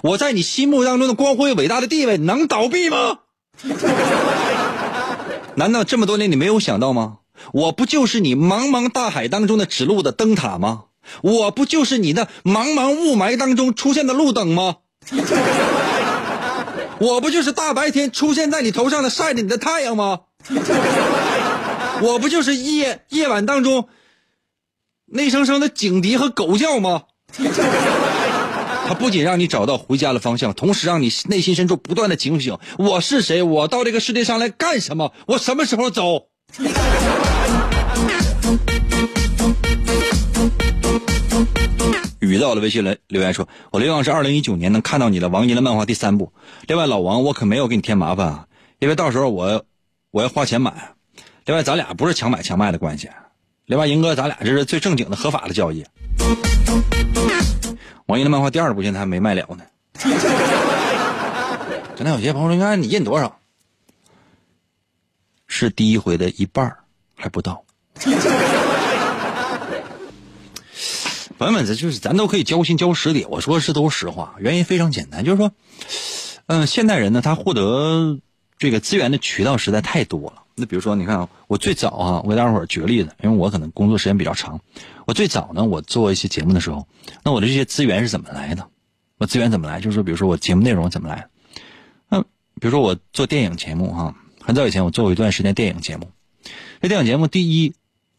[0.02, 3.18] 我在你心目当中的光辉伟大的地位能倒闭吗？
[5.54, 7.18] 难道这么多年你没有想到吗？
[7.52, 10.84] 我不就是你茫茫大海当中的指路的灯塔吗？
[11.22, 14.76] 我不就是你那茫茫雾霾当中出现的路灯吗？
[16.98, 20.20] 我不就是大白天出现在你头上的晒着你的太阳吗？
[22.02, 23.88] 我不就是夜夜晚当中
[25.06, 27.02] 那声声的警笛和狗叫吗？
[28.86, 33.42] 它不仅让你找到回家的方向，同时让你内心深处不断的警醒：我是谁？
[33.42, 35.12] 我到这个世界上来干什么？
[35.26, 36.28] 我什么时候走？
[42.20, 46.32] 雨到了微信来留言说：“我希望是二零一九年能看到你的王银的漫画第三部。
[46.68, 48.46] 另外，老王，我可没有给你添麻烦啊，
[48.78, 49.64] 因为到时候我
[50.12, 50.94] 我要花钱买。
[51.44, 53.08] 另外，咱俩不是强买强卖的关系。
[53.66, 55.84] 另外，银哥，咱俩这是最正经的合法的交易。
[58.06, 59.64] 王银的漫画第二部现在还没卖了呢。
[61.96, 63.38] 刚才有些朋友说：‘你看你印多少？’
[65.48, 66.76] 是第一回的一半
[67.14, 67.64] 还不到。”
[71.38, 73.26] 朋友们，这就是咱都可以交心交实底。
[73.28, 75.52] 我说的是都是实话，原因非常简单，就是说，
[76.46, 78.20] 嗯，现代人呢，他获得
[78.58, 80.42] 这个资源的渠道实在太多了。
[80.54, 84.60] 那比如说，你看，我最早啊，我给大伙举个例子，因为我可能工作时间比较长，
[85.06, 86.88] 我最早呢，我做一些节目的时候，
[87.22, 88.68] 那我的这些资源是怎么来的？
[89.18, 89.80] 我资源怎么来？
[89.80, 91.28] 就是说，比如说我节目内容怎么来？
[92.08, 96.10] 那比如说我做电影节目哈，很早以前我做过一段时间电影节目。
[96.80, 97.74] 这电影节目第一，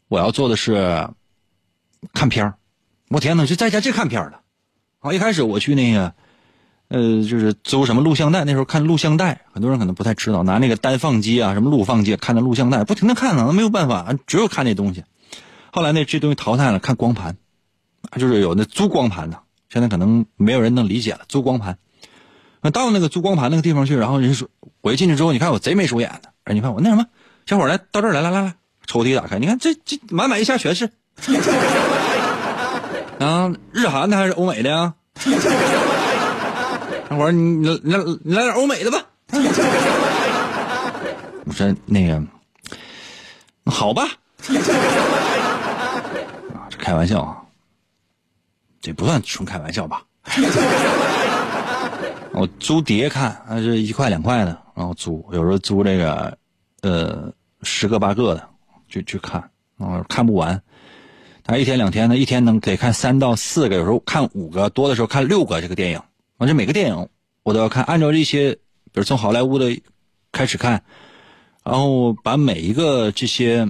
[0.08, 1.10] 我要做的是
[2.14, 2.56] 看片儿。
[3.10, 4.42] 我天呐，就在家就看片儿了。
[5.00, 6.14] 好，一开始我去那个，
[6.90, 15.04] 呃，就是租什么录像带，那时候看录像带，很多人可能不太知道，拿那个单放机啊，什么录放机看的录像带，不停的看呢，那没有办法，只有看那东西。
[15.72, 17.36] 后来那，这东西淘汰了，看光盘，
[18.18, 21.78] 就是有那租光盘的，现在可能没有人能理解了，租光盘。
[22.62, 24.48] 那到那个租光盘那个地方去，然后人说，
[24.82, 27.06] 我一进去之后，你看我贼没手眼的，哎，你看我那什么，
[27.46, 28.54] 小伙来到这儿来来来来，
[28.88, 30.90] 抽屉打开，你看这这满满一下全是。
[33.20, 34.94] 啊，日韩的还是欧美的呀？
[37.10, 39.06] 那会儿你你来你来点欧美的吧。
[41.46, 42.22] 我说那个，
[43.66, 44.04] 好吧。
[46.54, 47.42] 啊，这开玩笑啊，
[48.82, 50.04] 这不算纯开玩笑吧？
[52.34, 56.38] 我租碟看，啊是一块两块的，然后租，有时候租这个，
[56.82, 57.32] 呃，
[57.64, 58.48] 十个八个的，
[58.90, 59.42] 就去看，
[59.78, 60.62] 然后，看不完。
[61.44, 66.02] 他，一天两天呢，一天能得看三到四个，有时候看五个，多的时候看六个这个电影。
[66.38, 67.10] 完，这每个电影
[67.44, 69.80] 我都要看，按照这些，比如从好莱坞的
[70.32, 70.84] 开始看，
[71.64, 73.68] 然后把每一个这些，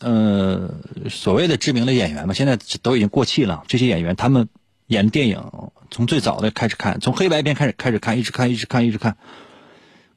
[0.00, 0.74] 呃，
[1.10, 3.62] 所谓的知名的演员嘛，现在都已经过气了。
[3.68, 4.48] 这些演员他们
[4.86, 5.42] 演的电影，
[5.90, 9.16] 从最早的开始看，从黑白片开始开始看，一直看，一直看，一直看，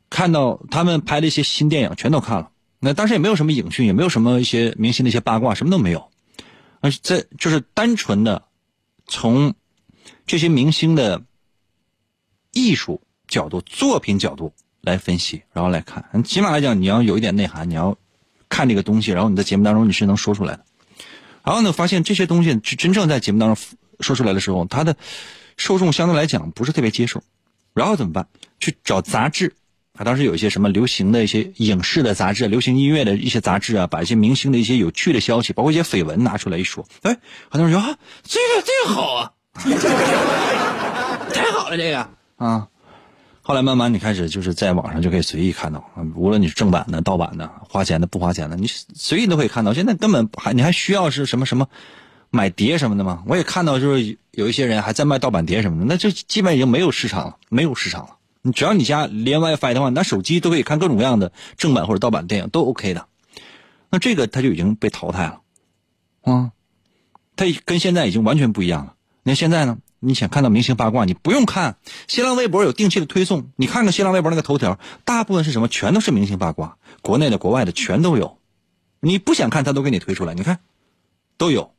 [0.10, 2.52] 看到他们拍的一些新电影全都看了。
[2.80, 6.10] 那当时也没有什么影讯，也没有什么一些明星的一些八卦，什么都没有。
[6.82, 8.44] 而且这就是单纯的
[9.08, 9.56] 从
[10.28, 11.24] 这些明星的
[12.56, 14.52] 艺术角度、作品角度
[14.82, 16.24] 来分析，然后来看。
[16.24, 17.96] 起码来讲，你要有一点内涵，你要
[18.50, 20.66] 看这个东西，然后你在节目当中你是能说出来的。
[21.44, 23.64] 然后呢，发现这些东西真正在节目当中
[24.00, 24.96] 说出来的时候，它的
[25.58, 27.22] 受众相对来讲不是特别接受。
[27.74, 28.28] 然后怎么办？
[28.60, 29.54] 去找杂志。
[29.98, 37.18] 啊，当时有一些什么流行的一些影视的杂志、流行音乐的一些杂志啊，把一些明星的一些有趣的消息，包括一些绯闻拿出来一说，哎，
[37.50, 39.32] 很多人说啊，这个这个好啊，
[41.34, 42.68] 太好了这个啊。
[43.48, 49.72] 后来慢慢你开始就是在网上就可以随意看到，无论你是正版的、盗版的、花钱的、不花钱的，你随意都可以看到。
[49.72, 51.68] 现在根本还你还需要是什么什么
[52.32, 53.24] 买碟什么的吗？
[53.28, 58.18] 我也看到就是有一些人还在卖盗版碟什么的，那就基本已经没有市场了，没有市场了。
[58.42, 63.06] 你只要你家连 WiFi 的话，拿手机都可以看各种各样的正版或者盗版电影，都 OK 的。
[63.92, 65.42] 那这个它就已经被淘汰了，
[66.24, 66.52] 啊，
[67.36, 68.96] 它跟现在已经完全不一样了。
[69.22, 69.78] 那现在呢？
[70.06, 71.78] 你想看到明星八卦，你不用看
[72.08, 75.68] 新浪微博有定期的推送，你看看新浪微博那个头条，大部分是什么？
[75.68, 78.38] 全都是明星八卦，国内的、国外的全都有。
[79.00, 80.60] 你不想看，他都给你推出来，你看
[81.38, 81.74] 都有，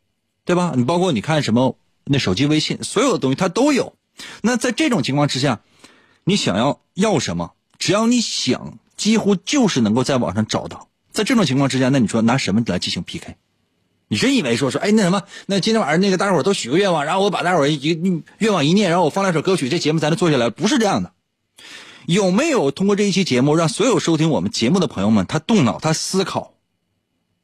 [0.44, 0.74] 对吧？
[0.76, 3.94] 你包括你看什么那手机微信，所有的东西它都有。
[4.42, 5.60] 那在这种情况之下。
[6.28, 7.52] 你想要要什么？
[7.78, 10.88] 只要你想，几乎就是能够在网上找到。
[11.12, 13.36] 在这种情况之下，那你说拿什么来进行 PK？
[14.08, 20.48] 你真以为说说，哎，那什么，那今天晚上那个大伙儿都许个愿望，然后我把大伙儿一愿望一念，然后我放两首歌曲，这节目才能做下来？
[20.50, 21.12] 不是这样的。
[22.06, 26.54] 有没有通过这一期节目，让所有收听我们节目的朋友们，他动脑，他思考，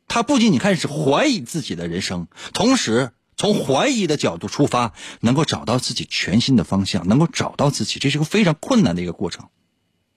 [0.07, 9.49] 他不仅仅开始怀疑自己的人生，同时从怀疑的角度出发，能够找到自己全新的方向，能够找到自己，这是个非常困难的一个过程。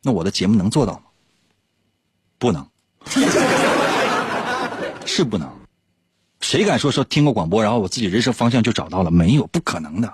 [0.03, 1.01] 那我的节目能做到吗？
[2.37, 2.69] 不能，
[5.07, 5.64] 是不能。
[6.45, 9.09] 谁敢说说听过广播，然后我自己人生方向就找到了？
[9.09, 10.13] 没有，不可能的。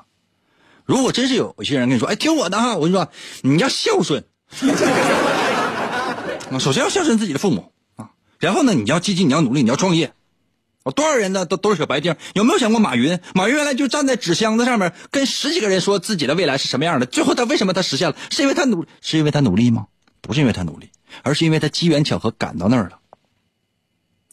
[0.86, 3.10] 如果真是有有些人跟你说，哎，听我的哈，我跟你说，
[3.42, 4.24] 你要孝顺。
[6.50, 10.14] 啊，首先要孝顺自己的父母啊，然后呢，你要积极，你要努力，你要创业。
[10.96, 11.46] 多少人呢？
[11.46, 12.16] 都都是小白丁。
[12.34, 13.20] 有没有想过马云？
[13.36, 17.06] 马云原来就站在纸箱子上面，跟十几个人说自己的未来是什么样的。
[17.06, 18.16] 最后他为什么他实现了？
[18.30, 19.88] 是因为他努，是因为他努力吗？
[20.22, 20.90] 不是因为他努力，
[21.24, 23.00] 而是因为他机缘巧合赶到那儿了。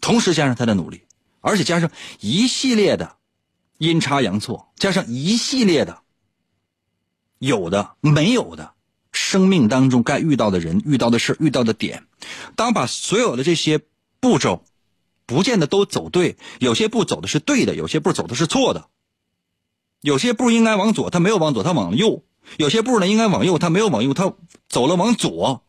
[0.00, 1.02] 同时加上他的努力，
[1.48, 1.90] 而且加上
[2.20, 3.16] 一系列的
[3.78, 6.02] 阴差阳错，加上一系列的
[7.38, 8.72] 有的没有的
[9.12, 12.04] 生命当中该遇到的人、遇到的事、遇到的点，
[12.56, 13.80] 当把所有的这些
[14.20, 14.64] 步骤。
[15.30, 18.88] 不见得都走对，有些步走的是对的，有些步走的是错的。
[20.00, 22.22] 有些步应该往左，他没有往左，他往右；
[22.56, 24.32] 有些步呢应该往右，他没有往右，他
[24.70, 25.66] 走了往左。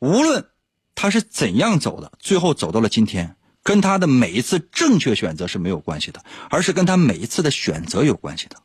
[0.00, 0.50] 无论
[0.94, 8.56] 他是怎样走的，最后走到了今天，跟他的每一次正确选择是没有关系的，而是跟他每一次的选择有关系的。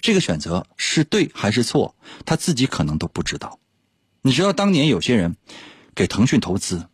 [0.00, 3.58] 这个选择是对还是错，他自己可能都不知道。
[4.22, 5.36] 你知道当年有些人
[5.94, 6.86] 给腾讯投资，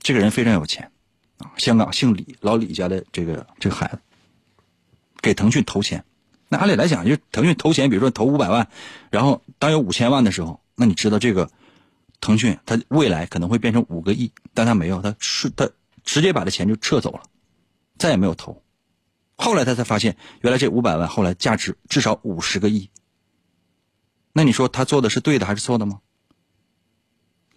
[0.00, 0.90] 这个人非常有钱。
[1.38, 3.98] 啊，香港姓李，老李家的这个这个孩子，
[5.22, 6.04] 给腾讯投钱，
[6.48, 8.66] 那按理来讲，就腾讯投钱，比如说投五百万，
[9.10, 11.48] 然后当有五千万的时候，那你知道这个
[12.20, 15.70] 腾讯它未来可能会变成五个亿，但他没有，他是他
[16.08, 17.22] 直接把这钱就撤走了，
[17.98, 18.62] 再也没有投。
[19.36, 22.88] 后来他才发现，原来这五百万后来价值至少五十个亿。
[24.32, 26.00] 那你说他做的是对的还是错的吗？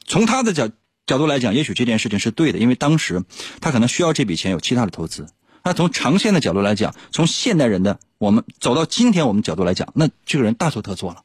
[0.05, 0.69] 从他的角。
[1.07, 3.21] 角度来讲，也许这件事情是对的，因为当时
[3.59, 5.27] 他可能需要这笔钱有其他的投资。
[5.63, 11.23] 那从长线的角度来讲，从现代人的我们走到今天我们角度来讲，那这个人大错特错了。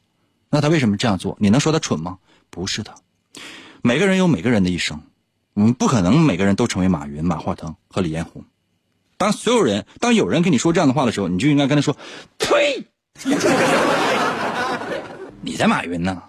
[0.51, 1.37] 那他为什么这样做？
[1.39, 2.19] 你能说他蠢吗？
[2.51, 2.95] 不是的。
[3.83, 5.01] 每个人有每个人的一生，
[5.57, 8.45] 我们不可能每个人都成为马云、马化腾和李彦宏。
[9.17, 11.97] 当所有人，当有人跟你说这样的话的时候，你就应该跟他说
[12.39, 12.85] ：“呸！
[15.41, 16.23] 你在马云呢？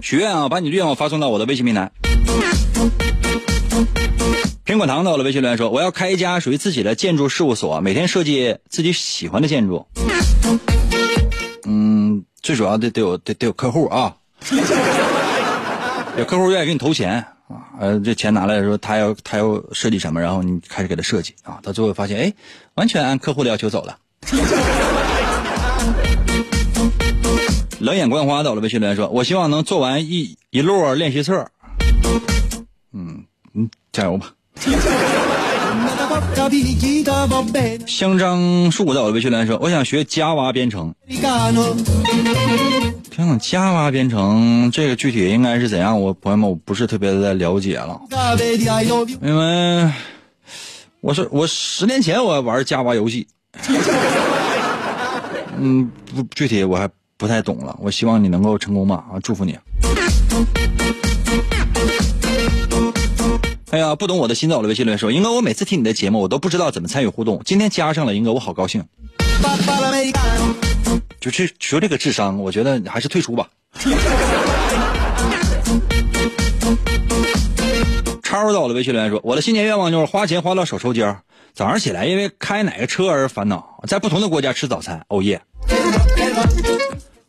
[0.00, 1.90] 许愿啊，把你的愿望发送到我的微信平台。
[4.64, 9.86] 苹果糖到了微信留言说：“我要开一家属于自己的建筑事务所，每天设计自己喜欢的建筑。”
[11.68, 14.16] 嗯，最主要的得有得得有客户啊，
[16.16, 17.22] 有客户愿意给你投钱。
[17.46, 22.32] 啊，呃，这钱拿来的时候，他要他要设计什么，然后你开始给他设计啊，到最后发现，哎，
[22.76, 23.98] 完全按客户的要求走了。
[27.80, 31.46] 冷眼观花到了微信留言说：“我希望能做完一一摞练习册。”
[32.96, 34.32] 嗯嗯，加油吧。
[37.86, 40.94] 香樟树在我的微信来说：“我想学 Java 编程。”
[43.10, 46.00] 听听 Java 编程这个具体应该是怎样？
[46.00, 48.00] 我朋友们我不是特别的了解了，
[49.22, 49.90] 因为
[51.00, 53.26] 我是我十年前我玩 Java 游戏，
[55.58, 57.76] 嗯，不具体我还不太懂了。
[57.80, 59.56] 我希望你能够成功吧，啊，祝福你。
[63.74, 67.42] 哎呀，不懂我的心在我的微信里面说，英哥，我每次听你的节目，我都不知道怎么参与互动。
[67.44, 68.84] 今天加上了英哥，我好高兴。
[71.18, 73.48] 就这说这个智商，我觉得还是退出吧。
[78.22, 81.22] 超到我的微信里面说，我的新年愿望就是花钱花到手抽筋儿，
[81.52, 85.42] 早上起来因为开哪个车而烦恼，在不同的国家吃早餐，哦耶。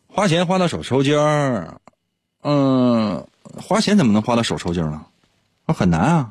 [0.06, 1.80] 花钱花到手抽筋儿，
[2.44, 3.26] 嗯，
[3.60, 5.00] 花钱怎么能花到手抽筋儿呢？
[5.74, 6.30] 很难啊。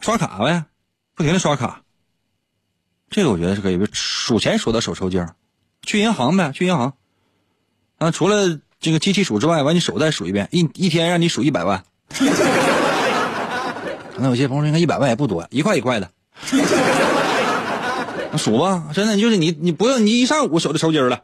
[0.00, 0.64] 刷卡呗，
[1.14, 1.82] 不停的刷卡，
[3.10, 3.78] 这个我觉得是可以。
[3.92, 5.34] 数钱数到手抽筋儿，
[5.82, 6.94] 去银行呗，去银行。
[7.98, 11.84] 啊，除了这个机器数之外，完你手再数一遍，一一天让你数一百万。
[14.16, 16.10] 那有些朋友说，你看一百万也不多，一块一块的。
[18.38, 21.22] 数吧，真的就是你，你不用你一上午手就抽筋了。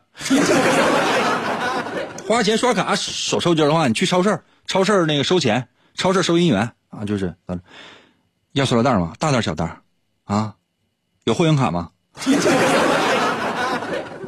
[2.29, 7.35] 花钱刷卡手抽筋的话，你去超市，超市那个收钱，超市收银员啊，就是。
[8.61, 9.13] 要塑料袋吗？
[9.19, 9.81] 大袋小袋
[10.25, 10.55] 啊？
[11.25, 11.91] 有会员卡吗？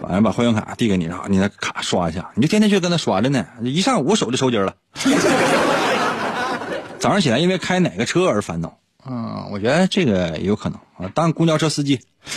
[0.02, 4.74] 完了把会员卡递给你，然后你那卡刷一下，你就天天去跟他刷着呢，一上午手就抽筋了。
[6.98, 8.76] 早上起来因为开哪个车而烦恼，
[9.08, 11.98] 嗯，我觉得这个也有可能啊，当公交车司机。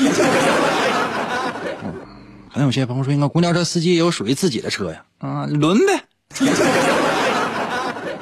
[2.54, 6.04] 可能有些朋友说，应该公交车司机也有属于自己的车呀，啊，轮呗。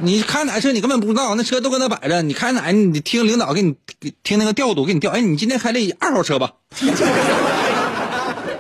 [0.01, 3.75] 你开哪车你根本不知道，那车都搁那摆着，你开哪你听领导给你
[4.23, 6.53] 听那个调度给你调，哎，你今天开这二号车吧。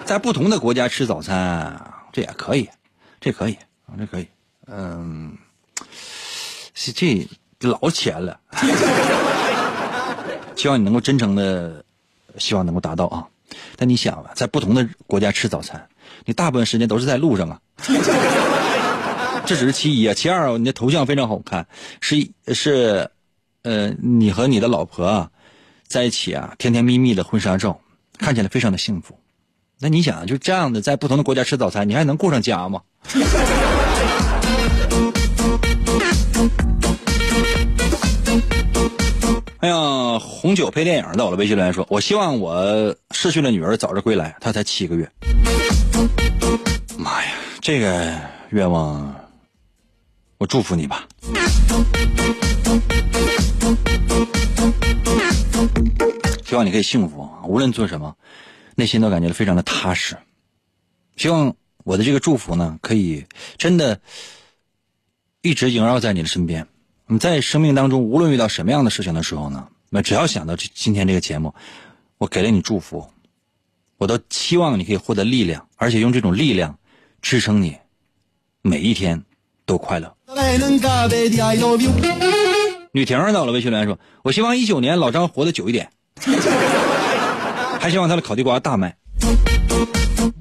[0.05, 1.79] 在不同的国家吃早餐，
[2.11, 2.67] 这也可以，
[3.21, 3.53] 这可以
[3.85, 4.27] 啊，这可以，
[4.67, 5.37] 嗯，
[7.59, 8.39] 这老钱了。
[10.55, 11.83] 希望你能够真诚的，
[12.37, 13.25] 希望能够达到啊。
[13.75, 15.87] 但你想啊，在不同的国家吃早餐，
[16.25, 17.59] 你大部分时间都是在路上啊。
[19.49, 21.65] 这只是其一啊，其二，你的头像非常好看，
[22.01, 23.09] 是是，
[23.63, 25.31] 呃，你和你的老婆啊
[25.87, 27.81] 在一起啊，甜甜蜜蜜的婚纱照，
[28.19, 29.17] 看起来非常的幸福。
[29.79, 32.83] 那你想，就这样的在不同的国家吃早餐，你还能顾上家吗？
[39.61, 45.11] 哎呀，红酒配电影到了，微信留言说：“我希望我失去了女儿早日归来。”她才七个月。
[46.99, 48.15] 妈呀，这个
[48.51, 49.15] 愿望，
[50.39, 51.05] 我祝福你吧。
[56.45, 58.15] 希望你可以幸福，无论做什么，
[58.75, 60.17] 内心都感觉非常的踏实。
[61.17, 63.25] 希望我的这个祝福呢，可以
[63.57, 63.99] 真的
[65.41, 66.65] 一直萦绕在你的身边。
[67.05, 71.53] 你在生命当中，无论遇到什么样的事情的时候呢，那只要想到今天这个节目，
[72.17, 73.05] 我给了你祝福，
[73.97, 76.79] 我都期望你可以获得力量，而且用这种力量
[77.21, 77.77] 支撑你
[78.61, 79.21] 每一天
[79.65, 80.15] 都快乐。
[82.93, 85.89] 女婷到了微信留言说：“我希望一九年老张活得久一点，
[87.79, 88.95] 还希望他的烤地瓜大卖。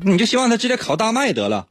[0.02, 1.66] 你就希望他直接烤大麦得了。”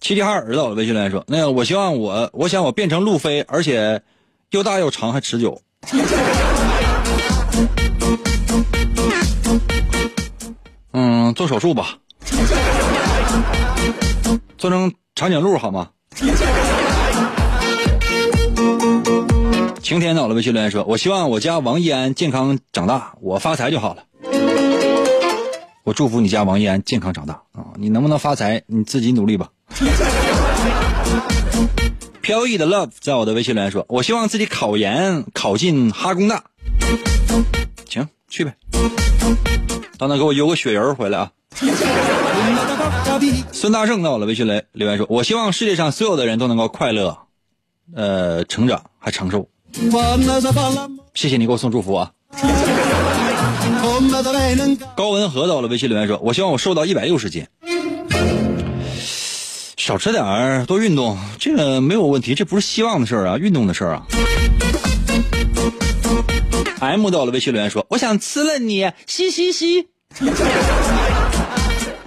[0.00, 4.02] 齐齐哈尔到了，微信来说：“那个，我希望我，我想我变成路飞，而且
[4.50, 5.62] 又大又长还持久。
[10.92, 11.96] 嗯，做手术吧，
[14.64, 15.90] 做成长颈鹿好吗？”
[19.82, 24.02] 晴天到了，微信留言说：“我希望我家王一安健康长大，我发财就好了。
[25.82, 27.76] 我祝福你家王一安健康长大啊！
[27.76, 29.50] 你能不能发财，你自己努力吧。”
[32.22, 36.42] 飘逸的 love 在我的微信留言说：“我希望自己考研考进哈工大。”
[37.86, 38.54] 行，去呗。
[39.98, 41.30] 到那给我邮个雪人回来啊！
[43.52, 47.16] 孙大圣在我的微信来留言说：“我希望世界上所有的人都能够快乐，
[47.94, 49.48] 呃，成长还长寿。”
[51.14, 52.12] 谢谢你给我送祝福啊！
[54.96, 57.46] 高文和到了微信留言说：“我希望我瘦到一百六十斤。”
[59.76, 64.06] 少吃点儿，多运动，这个没有问题，这不是希望的事儿啊，运动的事儿啊。
[66.80, 69.88] M 到了微信留言说：“我想吃了你，嘻嘻嘻。”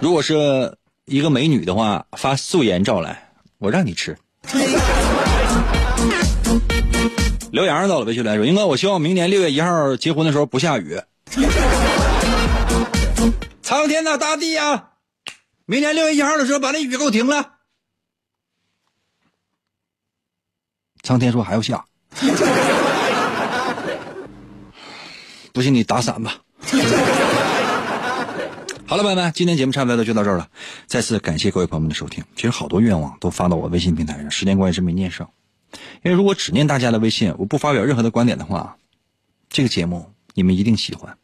[0.00, 0.76] 如果是
[1.06, 4.16] 一个美女的话，发素颜照来，我让你吃。
[7.50, 11.00] 刘洋到了微信留言说：“英哥，我希望明年六月一号结婚的时候不下雨。”
[13.62, 14.90] 苍天呐，大地呀，
[15.66, 17.54] 明年六月一号的时候把那雨给我停了。
[21.02, 21.84] 苍天说还要下，
[25.52, 26.36] 不信你打伞吧。
[28.88, 30.48] 好了，朋友们，今天节目差不多就到这儿了。
[30.86, 32.24] 再次感谢各位朋友们的收听。
[32.34, 35.28] 其实好多愿望都发到我微信平台上，时间关系是没念上。
[36.02, 38.78] 因为如果只念大家的微信，我不发表任何的观点的话，
[39.50, 41.18] 这个节目你们一定喜欢，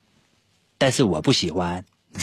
[0.77, 1.83] 但是我不喜欢。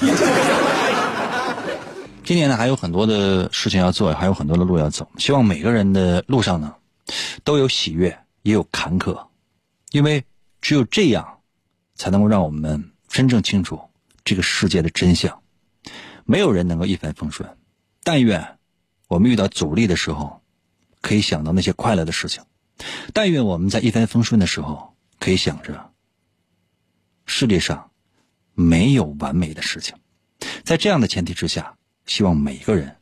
[2.24, 5.10] 今年呢还有很多的事情要做，还有很多的路要走。
[5.18, 6.76] 希望每个人的路上呢。
[7.44, 9.26] 都有喜悦，也有坎坷，
[9.90, 10.24] 因为
[10.62, 11.40] 只有这样，
[11.96, 13.82] 才能够让我们真正清楚
[14.32, 15.44] 这个世界的真相。
[16.24, 17.58] 没有人能够一帆风顺，
[18.02, 18.58] 但愿
[19.10, 20.42] 我们遇到阻力的时候，
[21.02, 22.46] 可以想到那些快乐的事情；
[23.14, 25.92] 但愿我们在一帆风顺的时候，可以想着
[27.26, 27.92] 世界上
[28.54, 29.98] 没有完美的事情。
[30.64, 32.96] 在这样的前提之下，希望每个人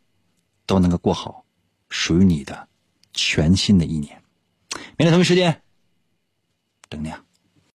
[0.65, 1.45] 都能够过好
[1.89, 2.67] 属于你的。
[3.13, 4.23] 全新的一年，
[4.97, 5.61] 明天同一时间
[6.89, 7.23] 等你啊。